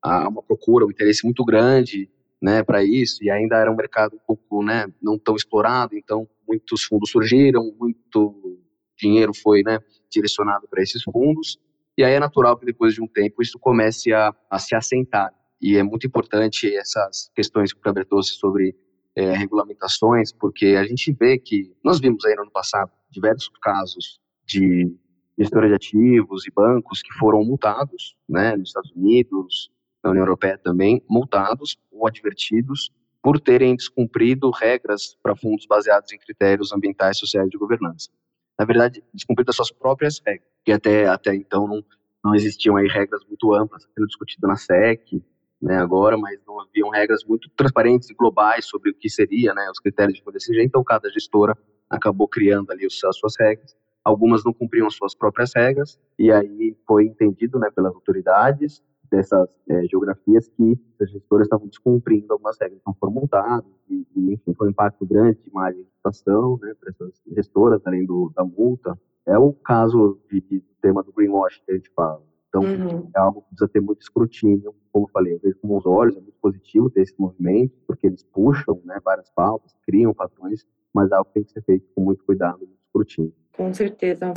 há 0.02 0.28
uma 0.28 0.42
procura, 0.42 0.84
um 0.84 0.90
interesse 0.90 1.24
muito 1.24 1.44
grande, 1.44 2.10
né, 2.42 2.62
para 2.62 2.84
isso 2.84 3.22
e 3.24 3.30
ainda 3.30 3.56
era 3.56 3.70
um 3.70 3.76
mercado 3.76 4.16
um 4.16 4.20
pouco, 4.26 4.62
né, 4.62 4.86
não 5.00 5.18
tão 5.18 5.36
explorado, 5.36 5.96
então 5.96 6.28
muitos 6.46 6.84
fundos 6.84 7.10
surgiram, 7.10 7.72
muito 7.78 8.60
dinheiro 8.96 9.32
foi 9.34 9.62
né, 9.62 9.78
direcionado 10.10 10.68
para 10.68 10.82
esses 10.82 11.02
fundos, 11.02 11.58
e 11.96 12.04
aí 12.04 12.14
é 12.14 12.20
natural 12.20 12.56
que 12.56 12.66
depois 12.66 12.94
de 12.94 13.02
um 13.02 13.06
tempo 13.06 13.42
isso 13.42 13.58
comece 13.58 14.12
a, 14.12 14.34
a 14.50 14.58
se 14.58 14.74
assentar. 14.74 15.32
E 15.60 15.76
é 15.76 15.82
muito 15.82 16.06
importante 16.06 16.74
essas 16.74 17.30
questões 17.34 17.72
que 17.72 17.78
o 17.78 17.82
Kleber 17.82 18.04
trouxe 18.04 18.34
sobre 18.34 18.76
é, 19.16 19.32
regulamentações, 19.32 20.32
porque 20.32 20.76
a 20.78 20.84
gente 20.84 21.12
vê 21.12 21.38
que, 21.38 21.72
nós 21.82 22.00
vimos 22.00 22.24
aí 22.24 22.34
no 22.34 22.42
ano 22.42 22.50
passado 22.50 22.90
diversos 23.10 23.48
casos 23.62 24.20
de 24.44 24.92
gestores 25.38 25.70
de 25.70 25.74
ativos 25.74 26.46
e 26.46 26.50
bancos 26.50 27.00
que 27.02 27.12
foram 27.14 27.44
multados, 27.44 28.16
né, 28.28 28.56
nos 28.56 28.70
Estados 28.70 28.90
Unidos, 28.92 29.70
na 30.02 30.10
União 30.10 30.22
Europeia 30.22 30.58
também, 30.58 31.02
multados 31.08 31.76
ou 31.90 32.06
advertidos 32.06 32.92
por 33.22 33.40
terem 33.40 33.74
descumprido 33.74 34.50
regras 34.50 35.16
para 35.22 35.34
fundos 35.34 35.66
baseados 35.66 36.12
em 36.12 36.18
critérios 36.18 36.72
ambientais, 36.72 37.18
sociais 37.18 37.46
e 37.46 37.50
de 37.50 37.56
governança. 37.56 38.10
Na 38.58 38.64
verdade, 38.64 39.02
descumprido 39.12 39.50
as 39.50 39.56
suas 39.56 39.70
próprias 39.70 40.20
regras, 40.24 40.48
que 40.64 40.72
até, 40.72 41.06
até 41.06 41.34
então 41.34 41.66
não, 41.66 41.84
não 42.24 42.34
existiam 42.34 42.76
aí 42.76 42.86
regras 42.86 43.24
muito 43.26 43.52
amplas, 43.54 43.86
sendo 43.94 44.06
discutido 44.06 44.46
na 44.46 44.56
SEC, 44.56 45.22
né, 45.60 45.76
agora, 45.76 46.16
mas 46.16 46.38
não 46.46 46.60
haviam 46.60 46.88
regras 46.90 47.24
muito 47.24 47.48
transparentes 47.56 48.10
e 48.10 48.14
globais 48.14 48.66
sobre 48.66 48.90
o 48.90 48.94
que 48.94 49.08
seria, 49.08 49.54
né, 49.54 49.68
os 49.70 49.80
critérios 49.80 50.16
de 50.16 50.22
FDCG, 50.22 50.62
então 50.62 50.84
cada 50.84 51.10
gestora 51.10 51.56
acabou 51.88 52.28
criando 52.28 52.70
ali 52.70 52.86
as 52.86 52.94
suas 52.94 53.34
regras. 53.38 53.74
Algumas 54.04 54.44
não 54.44 54.52
cumpriam 54.52 54.86
as 54.86 54.94
suas 54.94 55.14
próprias 55.14 55.52
regras, 55.54 55.98
e 56.18 56.30
aí 56.30 56.76
foi 56.86 57.06
entendido, 57.06 57.58
né, 57.58 57.70
pelas 57.74 57.94
autoridades 57.94 58.82
dessas 59.10 59.48
é, 59.68 59.84
geografias 59.86 60.48
que 60.48 60.78
as 61.00 61.10
gestoras 61.10 61.46
estavam 61.46 61.66
descumprindo 61.66 62.32
algumas 62.32 62.58
regras, 62.60 62.78
então 62.80 62.94
foram 62.98 63.12
multados, 63.12 63.70
e, 63.88 64.06
e, 64.16 64.32
enfim, 64.32 64.54
foi 64.54 64.68
um 64.68 64.70
impacto 64.70 65.06
grande 65.06 65.38
de 65.42 65.50
imagem 65.50 65.82
de 65.82 65.88
reputação, 65.88 66.58
né, 66.60 66.74
para 66.78 66.90
essas 66.90 67.20
gestoras, 67.34 67.80
além 67.84 68.04
do, 68.04 68.32
da 68.34 68.44
multa. 68.44 68.98
É 69.26 69.38
o 69.38 69.52
caso 69.52 70.18
de, 70.30 70.40
de, 70.40 70.58
do 70.58 70.74
tema 70.82 71.02
do 71.02 71.12
greenwash 71.12 71.62
que 71.64 71.72
a 71.72 71.74
gente 71.74 71.90
fala. 71.90 72.22
Então, 72.48 72.62
uhum. 72.62 73.10
é 73.14 73.18
algo 73.18 73.42
que 73.42 73.48
precisa 73.48 73.68
ter 73.68 73.80
muito 73.80 74.02
escrutínio. 74.02 74.74
Como 74.92 75.06
eu 75.06 75.10
falei, 75.10 75.34
eu 75.34 75.40
vejo 75.42 75.56
com 75.58 75.66
bons 75.66 75.84
olhos, 75.86 76.16
é 76.16 76.20
muito 76.20 76.38
positivo 76.40 76.88
ter 76.88 77.02
esse 77.02 77.14
movimento, 77.18 77.74
porque 77.86 78.06
eles 78.06 78.22
puxam 78.22 78.80
né, 78.84 79.00
várias 79.04 79.28
pautas, 79.30 79.74
criam 79.84 80.14
padrões, 80.14 80.64
mas 80.92 81.10
é 81.10 81.16
algo 81.16 81.26
que 81.28 81.34
tem 81.34 81.44
que 81.44 81.50
ser 81.50 81.62
feito 81.62 81.84
com 81.94 82.02
muito 82.02 82.22
cuidado, 82.24 82.58
muito 82.58 82.78
escrutínio. 82.86 83.32
Com 83.56 83.74
certeza. 83.74 84.32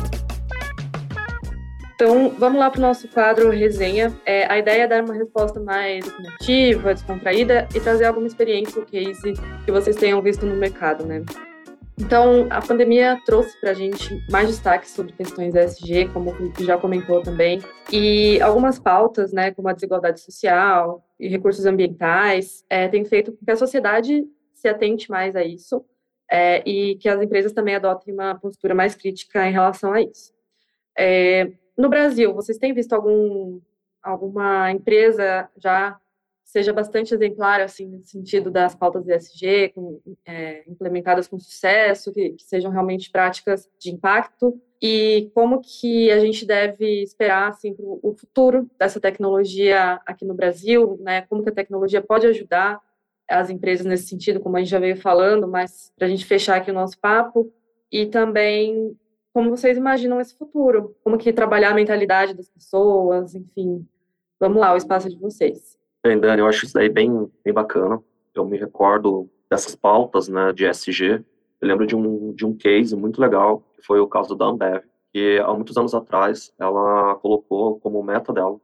Então, 1.99 2.29
vamos 2.29 2.59
lá 2.59 2.69
para 2.69 2.77
o 2.77 2.81
nosso 2.81 3.07
quadro 3.07 3.49
resenha. 3.49 4.15
É, 4.23 4.45
a 4.45 4.59
ideia 4.59 4.83
é 4.83 4.87
dar 4.87 5.03
uma 5.03 5.15
resposta 5.15 5.59
mais 5.59 6.05
definitiva, 6.05 6.93
descontraída 6.93 7.67
e 7.73 7.79
trazer 7.79 8.05
alguma 8.05 8.27
experiência 8.27 8.79
ou 8.79 8.85
case 8.85 9.33
que 9.65 9.71
vocês 9.71 9.95
tenham 9.95 10.21
visto 10.21 10.45
no 10.45 10.55
mercado, 10.55 11.07
né? 11.07 11.25
Então, 11.99 12.45
a 12.51 12.61
pandemia 12.61 13.19
trouxe 13.25 13.59
para 13.59 13.71
a 13.71 13.73
gente 13.73 14.15
mais 14.29 14.47
destaques 14.47 14.91
sobre 14.91 15.11
questões 15.13 15.55
ESG, 15.55 16.09
como 16.13 16.29
o 16.29 16.35
Felipe 16.35 16.63
já 16.63 16.77
comentou 16.77 17.23
também, 17.23 17.63
e 17.91 18.39
algumas 18.41 18.77
pautas, 18.77 19.33
né, 19.33 19.49
como 19.49 19.67
a 19.67 19.73
desigualdade 19.73 20.19
social 20.19 21.03
e 21.19 21.27
recursos 21.27 21.65
ambientais, 21.65 22.63
é, 22.69 22.87
têm 22.87 23.05
feito 23.05 23.31
com 23.31 23.43
que 23.43 23.51
a 23.51 23.55
sociedade 23.55 24.23
se 24.53 24.67
atente 24.67 25.09
mais 25.09 25.35
a 25.35 25.43
isso 25.43 25.83
é, 26.29 26.61
e 26.63 26.95
que 26.97 27.09
as 27.09 27.19
empresas 27.19 27.53
também 27.53 27.73
adotem 27.73 28.13
uma 28.13 28.35
postura 28.35 28.75
mais 28.75 28.93
crítica 28.93 29.47
em 29.47 29.51
relação 29.51 29.93
a 29.93 29.99
isso. 29.99 30.31
É, 30.95 31.51
no 31.77 31.89
Brasil, 31.89 32.33
vocês 32.33 32.57
têm 32.57 32.73
visto 32.73 32.93
algum, 32.93 33.61
alguma 34.01 34.71
empresa 34.71 35.49
já 35.57 35.99
seja 36.43 36.71
bastante 36.71 37.13
exemplar, 37.13 37.59
assim, 37.59 37.85
no 37.85 38.05
sentido 38.05 38.49
das 38.49 38.73
pautas 38.73 39.05
ESG, 39.07 39.73
com, 39.75 39.99
é, 40.25 40.63
implementadas 40.65 41.27
com 41.27 41.37
sucesso, 41.37 42.13
que, 42.13 42.31
que, 42.31 42.43
sejam 42.43 42.71
realmente 42.71 43.11
práticas 43.11 43.69
de 43.77 43.91
impacto, 43.91 44.59
e 44.81 45.29
como 45.35 45.59
que 45.61 46.09
a 46.09 46.19
gente 46.19 46.45
deve 46.45 47.03
esperar, 47.03 47.49
assim, 47.49 47.75
o 47.77 48.13
futuro 48.13 48.69
dessa 48.79 48.99
tecnologia 48.99 49.99
aqui 50.05 50.23
no 50.23 50.33
Brasil, 50.33 50.97
né, 51.01 51.23
como 51.23 51.43
que 51.43 51.49
a 51.49 51.53
tecnologia 51.53 52.01
pode 52.01 52.25
ajudar 52.27 52.79
as 53.29 53.49
empresas 53.49 53.85
nesse 53.85 54.07
sentido, 54.07 54.39
como 54.39 54.55
a 54.55 54.59
gente 54.59 54.69
já 54.69 54.79
veio 54.79 54.95
falando, 54.95 55.49
mas 55.49 55.91
para 55.97 56.07
a 56.07 56.09
gente 56.09 56.25
fechar 56.25 56.55
aqui 56.55 56.71
o 56.71 56.73
nosso 56.73 56.97
papo, 56.97 57.51
e 57.91 58.05
também 58.05 58.95
como 59.33 59.49
vocês 59.49 59.77
imaginam 59.77 60.19
esse 60.19 60.35
futuro, 60.37 60.95
como 61.03 61.17
que 61.17 61.31
trabalhar 61.31 61.71
a 61.71 61.75
mentalidade 61.75 62.33
das 62.33 62.49
pessoas, 62.49 63.35
enfim. 63.35 63.85
Vamos 64.39 64.59
lá, 64.59 64.73
o 64.73 64.77
espaço 64.77 65.07
é 65.07 65.09
de 65.09 65.17
vocês. 65.17 65.77
Bem, 66.03 66.19
Dani, 66.19 66.41
eu 66.41 66.47
acho 66.47 66.65
isso 66.65 66.73
daí 66.73 66.89
bem, 66.89 67.31
bem 67.43 67.53
bacana. 67.53 68.01
Eu 68.33 68.45
me 68.45 68.57
recordo 68.57 69.29
dessas 69.49 69.75
pautas 69.75 70.27
né, 70.27 70.53
de 70.53 70.65
SG. 70.65 71.23
Eu 71.59 71.67
lembro 71.67 71.87
de 71.87 71.95
um, 71.95 72.33
de 72.33 72.45
um 72.45 72.55
case 72.55 72.95
muito 72.95 73.19
legal, 73.19 73.63
que 73.75 73.85
foi 73.85 73.99
o 73.99 74.07
caso 74.07 74.35
da 74.35 74.45
Ambev, 74.45 74.83
que 75.11 75.39
há 75.39 75.53
muitos 75.53 75.75
anos 75.77 75.93
atrás 75.93 76.53
ela 76.59 77.15
colocou 77.15 77.79
como 77.79 78.03
meta 78.03 78.31
dela 78.31 78.59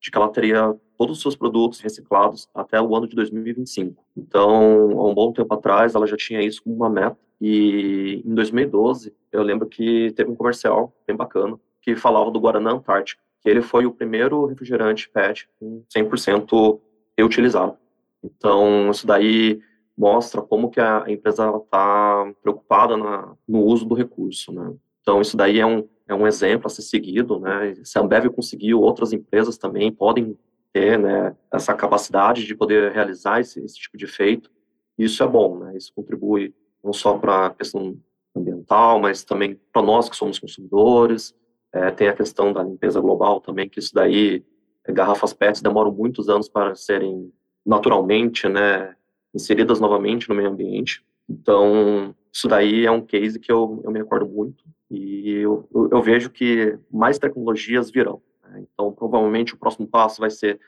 de 0.00 0.10
que 0.10 0.16
ela 0.16 0.28
teria 0.28 0.74
todos 0.96 1.16
os 1.16 1.22
seus 1.22 1.34
produtos 1.34 1.80
reciclados 1.80 2.48
até 2.54 2.80
o 2.80 2.94
ano 2.94 3.08
de 3.08 3.16
2025. 3.16 4.04
Então, 4.16 5.00
há 5.00 5.06
um 5.08 5.14
bom 5.14 5.32
tempo 5.32 5.52
atrás, 5.52 5.94
ela 5.94 6.06
já 6.06 6.16
tinha 6.16 6.40
isso 6.40 6.62
como 6.62 6.76
uma 6.76 6.88
meta. 6.88 7.18
E 7.40 8.22
em 8.24 8.34
2012, 8.34 9.14
eu 9.30 9.42
lembro 9.42 9.68
que 9.68 10.12
teve 10.12 10.30
um 10.30 10.34
comercial 10.34 10.94
bem 11.06 11.16
bacana 11.16 11.58
que 11.82 11.94
falava 11.94 12.30
do 12.30 12.40
Guaraná 12.40 12.72
Antártica 12.72 13.22
que 13.46 13.50
ele 13.50 13.62
foi 13.62 13.86
o 13.86 13.92
primeiro 13.92 14.44
refrigerante 14.46 15.08
PET 15.08 15.48
com 15.60 15.84
100% 15.96 16.80
reutilizado. 17.16 17.78
Então, 18.20 18.90
isso 18.90 19.06
daí 19.06 19.60
mostra 19.96 20.42
como 20.42 20.68
que 20.68 20.80
a 20.80 21.04
empresa 21.06 21.48
está 21.56 22.28
preocupada 22.42 22.96
na, 22.96 23.36
no 23.46 23.60
uso 23.60 23.84
do 23.84 23.94
recurso, 23.94 24.52
né? 24.52 24.74
Então, 25.00 25.20
isso 25.20 25.36
daí 25.36 25.60
é 25.60 25.64
um, 25.64 25.88
é 26.08 26.14
um 26.14 26.26
exemplo 26.26 26.66
a 26.66 26.70
ser 26.70 26.82
seguido, 26.82 27.38
né? 27.38 27.76
Se 27.84 27.96
a 27.96 28.02
Ambev 28.02 28.26
conseguiu, 28.30 28.80
outras 28.80 29.12
empresas 29.12 29.56
também 29.56 29.92
podem 29.92 30.36
ter, 30.72 30.98
né, 30.98 31.36
essa 31.52 31.72
capacidade 31.72 32.44
de 32.44 32.54
poder 32.54 32.90
realizar 32.90 33.40
esse, 33.40 33.64
esse 33.64 33.76
tipo 33.76 33.96
de 33.96 34.08
feito. 34.08 34.50
Isso 34.98 35.22
é 35.22 35.26
bom, 35.28 35.60
né? 35.60 35.76
Isso 35.76 35.92
contribui 35.94 36.52
não 36.86 36.92
só 36.92 37.18
para 37.18 37.46
a 37.46 37.50
questão 37.50 37.98
ambiental, 38.34 39.00
mas 39.00 39.24
também 39.24 39.60
para 39.72 39.82
nós 39.82 40.08
que 40.08 40.16
somos 40.16 40.38
consumidores, 40.38 41.34
é, 41.72 41.90
tem 41.90 42.08
a 42.08 42.14
questão 42.14 42.52
da 42.52 42.62
limpeza 42.62 43.00
global 43.00 43.40
também, 43.40 43.68
que 43.68 43.80
isso 43.80 43.92
daí, 43.92 44.44
é, 44.86 44.92
garrafas 44.92 45.32
PETs 45.32 45.60
demoram 45.60 45.92
muitos 45.92 46.28
anos 46.28 46.48
para 46.48 46.74
serem 46.76 47.32
naturalmente, 47.64 48.48
né, 48.48 48.94
inseridas 49.34 49.80
novamente 49.80 50.28
no 50.28 50.34
meio 50.34 50.48
ambiente. 50.48 51.04
Então, 51.28 52.14
isso 52.32 52.46
daí 52.46 52.86
é 52.86 52.90
um 52.90 53.04
case 53.04 53.40
que 53.40 53.50
eu, 53.50 53.82
eu 53.84 53.90
me 53.90 53.98
recordo 53.98 54.28
muito 54.28 54.62
e 54.88 55.38
eu, 55.38 55.68
eu, 55.74 55.88
eu 55.90 56.02
vejo 56.02 56.30
que 56.30 56.78
mais 56.90 57.18
tecnologias 57.18 57.90
virão. 57.90 58.22
Né? 58.44 58.64
Então, 58.72 58.92
provavelmente 58.92 59.54
o 59.54 59.58
próximo 59.58 59.88
passo 59.88 60.20
vai 60.20 60.30
ser 60.30 60.60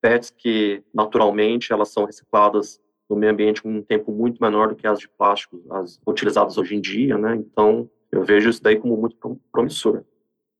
PETs 0.00 0.30
que 0.30 0.84
naturalmente 0.94 1.72
elas 1.72 1.88
são 1.88 2.04
recicladas 2.04 2.80
no 3.08 3.16
meio 3.16 3.32
ambiente 3.32 3.62
com 3.62 3.70
um 3.70 3.82
tempo 3.82 4.12
muito 4.12 4.42
menor 4.42 4.68
do 4.68 4.76
que 4.76 4.86
as 4.86 4.98
de 4.98 5.08
plástico, 5.08 5.60
as 5.70 6.00
utilizadas 6.06 6.56
hoje 6.58 6.74
em 6.74 6.80
dia, 6.80 7.18
né? 7.18 7.36
Então, 7.36 7.88
eu 8.10 8.22
vejo 8.22 8.48
isso 8.48 8.62
daí 8.62 8.76
como 8.76 8.96
muito 8.96 9.16
promissor. 9.52 10.04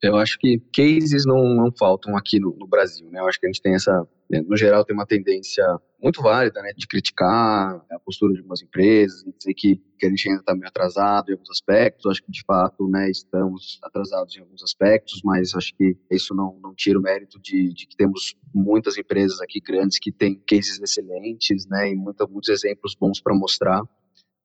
Eu 0.07 0.17
acho 0.17 0.39
que 0.39 0.61
cases 0.75 1.25
não, 1.25 1.43
não 1.55 1.73
faltam 1.73 2.17
aqui 2.17 2.39
no, 2.39 2.55
no, 2.59 2.67
Brasil, 2.67 3.09
né? 3.11 3.21
Eu 3.21 3.29
acho 3.29 3.41
que 3.41 3.47
a 3.47 3.49
gente 3.49 3.63
tem 3.63 3.75
essa, 3.75 4.07
né, 4.31 4.43
no 4.43 4.57
geral, 4.57 4.85
tem 4.85 4.95
uma 4.95 5.07
tendência 5.07 5.65
muito 6.03 6.21
válida, 6.21 6.61
né, 6.61 6.73
de 6.77 6.87
criticar 6.87 7.83
a 7.91 7.99
postura 7.99 8.35
de 8.35 8.41
algumas 8.41 8.61
empresas, 8.61 9.25
dizer 9.39 9.55
que, 9.55 9.81
que 9.99 10.05
a 10.05 10.11
gente 10.11 10.29
ainda 10.29 10.41
está 10.41 10.55
meio 10.55 10.69
atrasado 10.69 11.31
em 11.31 11.33
alguns 11.33 11.51
aspectos. 11.51 12.05
Eu 12.05 12.11
acho 12.11 12.23
que, 12.23 12.31
de 12.31 12.43
fato, 12.47 12.87
né, 12.87 13.11
estamos 13.11 13.79
atrasados 13.83 14.37
em 14.37 14.41
alguns 14.41 14.63
aspectos, 14.63 15.23
mas 15.25 15.55
acho 15.55 15.75
que 15.75 15.97
isso 16.11 16.35
não, 16.35 16.59
não 16.63 16.75
tira 16.75 16.99
o 16.99 17.03
mérito 17.03 17.41
de, 17.41 17.73
de 17.73 17.87
que 17.87 17.97
temos 17.97 18.37
muitas 18.55 18.99
empresas 18.99 19.41
aqui 19.41 19.61
grandes 19.61 19.99
que 19.99 20.13
têm 20.13 20.39
cases 20.47 20.79
excelentes, 20.79 21.67
né, 21.67 21.91
e 21.91 21.95
muita, 21.95 22.27
muitos 22.27 22.51
exemplos 22.51 22.95
bons 22.95 23.21
para 23.21 23.35
mostrar. 23.35 23.83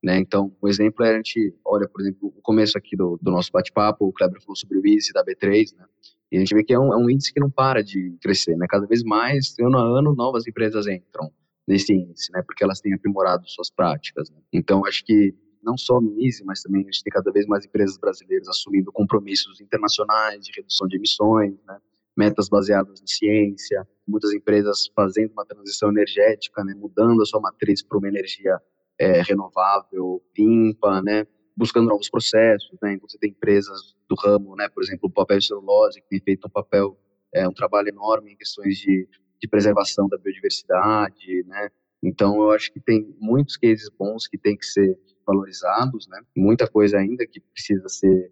Né? 0.01 0.17
Então, 0.17 0.55
o 0.61 0.67
exemplo 0.67 1.03
é 1.03 1.11
a 1.11 1.15
gente 1.15 1.53
olha, 1.65 1.87
por 1.87 2.01
exemplo, 2.01 2.33
o 2.35 2.41
começo 2.41 2.77
aqui 2.77 2.95
do, 2.95 3.19
do 3.21 3.31
nosso 3.31 3.51
bate-papo, 3.51 4.05
o 4.05 4.13
Kleber 4.13 4.41
falou 4.41 4.55
sobre 4.55 4.77
o 4.77 4.87
índice 4.87 5.11
da 5.11 5.23
B3, 5.23 5.75
né? 5.75 5.85
e 6.31 6.37
a 6.37 6.39
gente 6.39 6.55
vê 6.55 6.63
que 6.63 6.73
é 6.73 6.79
um, 6.79 6.93
é 6.93 6.97
um, 6.97 7.09
índice 7.09 7.33
que 7.33 7.39
não 7.39 7.49
para 7.49 7.83
de 7.83 8.15
crescer, 8.21 8.55
né? 8.55 8.65
cada 8.69 8.87
vez 8.87 9.03
mais, 9.03 9.55
ano 9.59 9.77
a 9.77 9.99
ano, 9.99 10.15
novas 10.15 10.47
empresas 10.47 10.87
entram 10.87 11.29
nesse 11.67 11.93
índice, 11.93 12.31
né? 12.31 12.41
porque 12.45 12.63
elas 12.63 12.79
têm 12.79 12.93
aprimorado 12.93 13.47
suas 13.49 13.69
práticas. 13.69 14.29
Né? 14.29 14.37
Então, 14.53 14.85
acho 14.85 15.03
que 15.03 15.35
não 15.61 15.77
só 15.77 15.99
no 15.99 16.17
ISE, 16.17 16.45
mas 16.45 16.61
também 16.61 16.81
a 16.81 16.85
gente 16.85 17.03
tem 17.03 17.11
cada 17.11 17.31
vez 17.31 17.45
mais 17.45 17.65
empresas 17.65 17.97
brasileiras 17.97 18.47
assumindo 18.47 18.93
compromissos 18.93 19.59
internacionais 19.59 20.45
de 20.45 20.51
redução 20.55 20.87
de 20.87 20.95
emissões, 20.95 21.53
né? 21.67 21.77
metas 22.15 22.49
baseadas 22.49 23.01
em 23.01 23.07
ciência, 23.07 23.87
muitas 24.07 24.33
empresas 24.33 24.89
fazendo 24.95 25.31
uma 25.31 25.45
transição 25.45 25.89
energética, 25.89 26.63
né? 26.63 26.73
mudando 26.73 27.21
a 27.21 27.25
sua 27.25 27.41
matriz 27.41 27.83
para 27.83 27.97
uma 27.97 28.07
energia 28.07 28.59
é, 28.99 29.21
renovável, 29.21 30.21
limpa, 30.37 31.01
né? 31.01 31.25
buscando 31.59 31.89
novos 31.89 32.09
processos, 32.09 32.77
né? 32.81 32.93
Então 32.93 33.09
você 33.09 33.17
tem 33.17 33.31
empresas 33.31 33.93
do 34.07 34.15
ramo, 34.15 34.55
né? 34.55 34.69
Por 34.69 34.81
exemplo, 34.81 35.09
o 35.09 35.11
papel 35.11 35.41
celulose 35.41 36.01
que 36.01 36.07
tem 36.07 36.21
feito 36.21 36.47
um 36.47 36.49
papel, 36.49 36.97
é, 37.33 37.45
um 37.45 37.51
trabalho 37.51 37.89
enorme 37.89 38.31
em 38.31 38.37
questões 38.37 38.77
de, 38.77 39.05
de 39.41 39.47
preservação 39.49 40.07
da 40.07 40.17
biodiversidade, 40.17 41.43
né? 41.45 41.69
Então 42.01 42.41
eu 42.41 42.51
acho 42.51 42.71
que 42.71 42.79
tem 42.79 43.13
muitos 43.19 43.57
cases 43.57 43.89
bons 43.89 44.25
que 44.25 44.37
têm 44.37 44.55
que 44.55 44.65
ser 44.65 44.97
valorizados, 45.27 46.07
né? 46.07 46.21
Muita 46.33 46.65
coisa 46.65 46.97
ainda 46.97 47.27
que 47.27 47.41
precisa 47.41 47.89
ser 47.89 48.31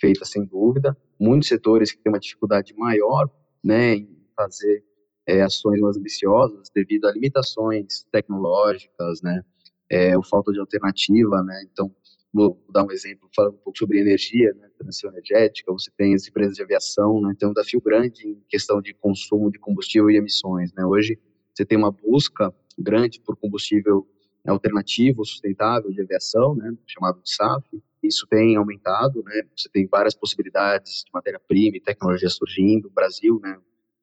feita 0.00 0.24
sem 0.24 0.44
dúvida. 0.44 0.96
Muitos 1.18 1.48
setores 1.48 1.92
que 1.92 2.02
têm 2.02 2.12
uma 2.12 2.18
dificuldade 2.18 2.74
maior 2.74 3.30
né, 3.62 3.94
em 3.94 4.08
fazer 4.36 4.84
é, 5.28 5.42
ações 5.42 5.80
mais 5.80 5.96
ambiciosas 5.96 6.68
devido 6.74 7.06
a 7.06 7.12
limitações 7.12 8.04
tecnológicas, 8.10 9.22
né, 9.22 9.44
é, 9.90 10.16
ou 10.16 10.22
falta 10.24 10.52
de 10.52 10.60
alternativa, 10.60 11.42
né. 11.42 11.64
Então, 11.72 11.94
vou 12.32 12.60
dar 12.70 12.84
um 12.84 12.90
exemplo, 12.90 13.28
falando 13.34 13.54
um 13.54 13.58
pouco 13.58 13.78
sobre 13.78 14.00
energia, 14.00 14.52
né, 14.54 14.68
transição 14.78 15.10
energética. 15.10 15.72
Você 15.72 15.90
tem 15.96 16.14
as 16.14 16.26
empresas 16.26 16.56
de 16.56 16.62
aviação, 16.62 17.20
né, 17.20 17.34
tem 17.38 17.48
um 17.48 17.52
desafio 17.52 17.80
grande 17.80 18.26
em 18.28 18.42
questão 18.48 18.80
de 18.82 18.92
consumo 18.94 19.50
de 19.50 19.58
combustível 19.58 20.10
e 20.10 20.16
emissões, 20.16 20.72
né. 20.74 20.84
Hoje 20.84 21.18
você 21.54 21.64
tem 21.64 21.78
uma 21.78 21.92
busca 21.92 22.52
grande 22.78 23.20
por 23.20 23.36
combustível 23.36 24.06
alternativo, 24.46 25.24
sustentável 25.24 25.90
de 25.90 26.02
aviação, 26.02 26.54
né, 26.56 26.72
chamado 26.86 27.20
de 27.22 27.32
SAF. 27.34 27.64
Isso 28.02 28.26
tem 28.28 28.56
aumentado, 28.56 29.22
né, 29.22 29.42
você 29.56 29.68
tem 29.70 29.86
várias 29.86 30.14
possibilidades 30.14 31.04
de 31.04 31.10
matéria-prima 31.14 31.76
e 31.76 31.80
tecnologia 31.80 32.28
surgindo. 32.28 32.88
O 32.88 32.90
Brasil, 32.90 33.40
né, 33.42 33.56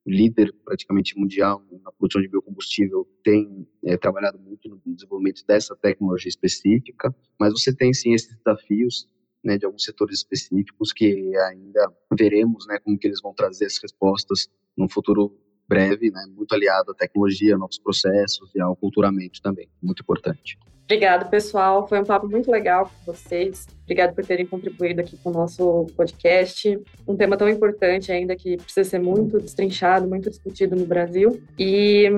líder 0.06 0.54
praticamente 0.66 1.18
mundial 1.18 1.64
na 1.84 1.92
produção 1.92 2.22
de 2.22 2.28
biocombustível, 2.28 3.08
tem 3.24 3.68
é, 3.86 3.98
trabalhado 3.98 4.40
muito 4.40 4.68
no 4.68 4.82
desenvolvimento 4.86 5.46
dessa 5.46 5.76
tecnologia 5.76 6.30
específica, 6.30 7.14
mas 7.40 7.54
você 7.54 7.76
tem 7.76 7.94
sim 7.94 8.14
esses 8.14 8.36
desafios 8.38 9.08
né, 9.44 9.58
de 9.58 9.66
alguns 9.66 9.84
setores 9.84 10.18
específicos 10.18 10.92
que 10.92 11.36
ainda 11.38 11.92
veremos 12.18 12.66
né, 12.68 12.80
como 12.84 12.98
que 12.98 13.08
eles 13.08 13.22
vão 13.22 13.34
trazer 13.34 13.66
as 13.66 13.78
respostas 13.82 14.50
no 14.78 14.90
futuro 14.90 15.36
breve, 15.68 16.12
né, 16.12 16.26
muito 16.36 16.54
aliado 16.54 16.92
à 16.92 16.94
tecnologia, 16.94 17.58
novos 17.58 17.80
processos 17.80 18.54
e 18.54 18.62
ao 18.62 18.76
culturamento 18.76 19.42
também, 19.42 19.70
muito 19.82 20.02
importante. 20.02 20.58
Obrigado, 20.91 21.30
pessoal. 21.30 21.88
Foi 21.88 22.01
um 22.01 22.04
papo 22.04 22.27
muito 22.27 22.51
legal 22.51 22.84
com 22.84 23.13
vocês. 23.13 23.65
Obrigado 23.84 24.13
por 24.13 24.25
terem 24.25 24.45
contribuído 24.45 24.99
aqui 24.99 25.15
com 25.15 25.30
o 25.30 25.34
nosso 25.34 25.88
podcast. 25.95 26.77
Um 27.08 27.15
tema 27.15 27.38
tão 27.38 27.47
importante 27.47 28.12
ainda 28.12 28.36
que 28.36 28.58
precisa 28.58 28.89
ser 28.89 28.99
muito 28.99 29.39
destrinchado, 29.39 30.06
muito 30.06 30.30
discutido 30.30 30.75
no 30.75 30.86
Brasil. 30.86 31.41
E, 31.58 32.10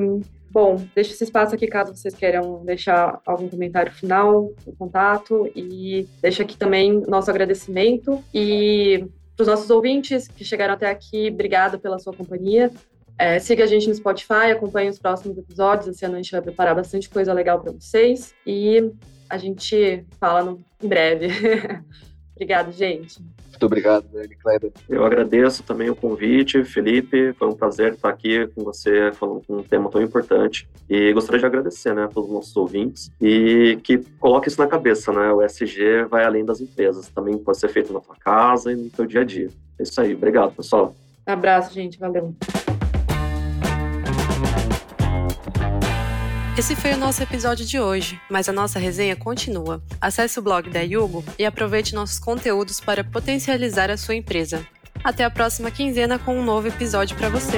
bom, 0.49 0.83
deixo 0.95 1.11
esse 1.11 1.23
espaço 1.23 1.53
aqui 1.53 1.67
caso 1.67 1.95
vocês 1.95 2.15
queiram 2.15 2.65
deixar 2.65 3.21
algum 3.27 3.47
comentário 3.47 3.91
final, 3.91 4.51
um 4.65 4.71
contato. 4.71 5.47
E 5.55 6.07
deixo 6.19 6.41
aqui 6.41 6.57
também 6.57 7.03
nosso 7.07 7.29
agradecimento. 7.29 8.23
E 8.33 9.05
para 9.35 9.43
os 9.43 9.47
nossos 9.47 9.69
ouvintes 9.69 10.27
que 10.27 10.43
chegaram 10.43 10.73
até 10.73 10.89
aqui, 10.89 11.29
obrigado 11.31 11.77
pela 11.77 11.99
sua 11.99 12.11
companhia. 12.11 12.71
É, 13.17 13.39
siga 13.39 13.63
a 13.63 13.67
gente 13.67 13.87
no 13.87 13.95
Spotify, 13.95 14.51
acompanhe 14.51 14.89
os 14.89 14.99
próximos 14.99 15.37
episódios. 15.37 15.87
Esse 15.87 16.05
ano 16.05 16.15
a 16.15 16.17
gente 16.17 16.31
vai 16.31 16.41
preparar 16.41 16.75
bastante 16.75 17.09
coisa 17.09 17.33
legal 17.33 17.59
para 17.59 17.71
vocês. 17.71 18.33
E 18.45 18.91
a 19.29 19.37
gente 19.37 20.05
fala 20.19 20.43
no, 20.43 20.63
em 20.81 20.87
breve. 20.87 21.27
Obrigado, 22.35 22.71
gente. 22.71 23.21
Muito 23.53 23.65
obrigado, 23.67 24.05
Dani 24.11 24.35
Kleber. 24.35 24.71
Eu 24.89 25.05
agradeço 25.05 25.63
também 25.63 25.89
o 25.89 25.95
convite, 25.95 26.63
Felipe. 26.63 27.31
Foi 27.33 27.47
um 27.47 27.55
prazer 27.55 27.93
estar 27.93 28.09
aqui 28.09 28.47
com 28.47 28.63
você, 28.63 29.11
falando 29.13 29.41
com 29.45 29.57
um 29.57 29.63
tema 29.63 29.89
tão 29.89 30.01
importante. 30.01 30.67
E 30.89 31.13
gostaria 31.13 31.39
de 31.39 31.45
agradecer 31.45 31.93
né, 31.93 32.03
a 32.03 32.07
todos 32.07 32.29
os 32.29 32.35
nossos 32.35 32.57
ouvintes 32.57 33.11
e 33.21 33.77
que 33.83 33.99
coloque 34.19 34.49
isso 34.49 34.59
na 34.59 34.67
cabeça, 34.67 35.13
né? 35.13 35.31
O 35.31 35.41
SG 35.43 36.05
vai 36.09 36.25
além 36.25 36.43
das 36.43 36.59
empresas. 36.59 37.07
Também 37.09 37.37
pode 37.37 37.59
ser 37.59 37.69
feito 37.69 37.93
na 37.93 37.99
tua 37.99 38.15
casa 38.15 38.71
e 38.71 38.75
no 38.75 38.89
teu 38.89 39.05
dia 39.05 39.21
a 39.21 39.23
dia. 39.23 39.49
É 39.79 39.83
isso 39.83 40.01
aí. 40.01 40.15
Obrigado, 40.15 40.55
pessoal. 40.55 40.95
abraço, 41.25 41.73
gente. 41.73 41.99
Valeu. 41.99 42.35
Esse 46.55 46.75
foi 46.75 46.93
o 46.93 46.97
nosso 46.97 47.23
episódio 47.23 47.65
de 47.65 47.79
hoje, 47.79 48.21
mas 48.29 48.47
a 48.47 48.53
nossa 48.53 48.77
resenha 48.77 49.15
continua. 49.15 49.81
Acesse 49.99 50.37
o 50.37 50.41
blog 50.41 50.69
da 50.69 50.81
Yugo 50.81 51.25
e 51.39 51.45
aproveite 51.47 51.95
nossos 51.95 52.19
conteúdos 52.19 52.79
para 52.79 53.03
potencializar 53.03 53.89
a 53.89 53.97
sua 53.97 54.13
empresa. 54.13 54.63
Até 55.03 55.23
a 55.23 55.31
próxima 55.31 55.71
quinzena 55.71 56.19
com 56.19 56.37
um 56.37 56.45
novo 56.45 56.67
episódio 56.67 57.17
para 57.17 57.27
você. 57.27 57.57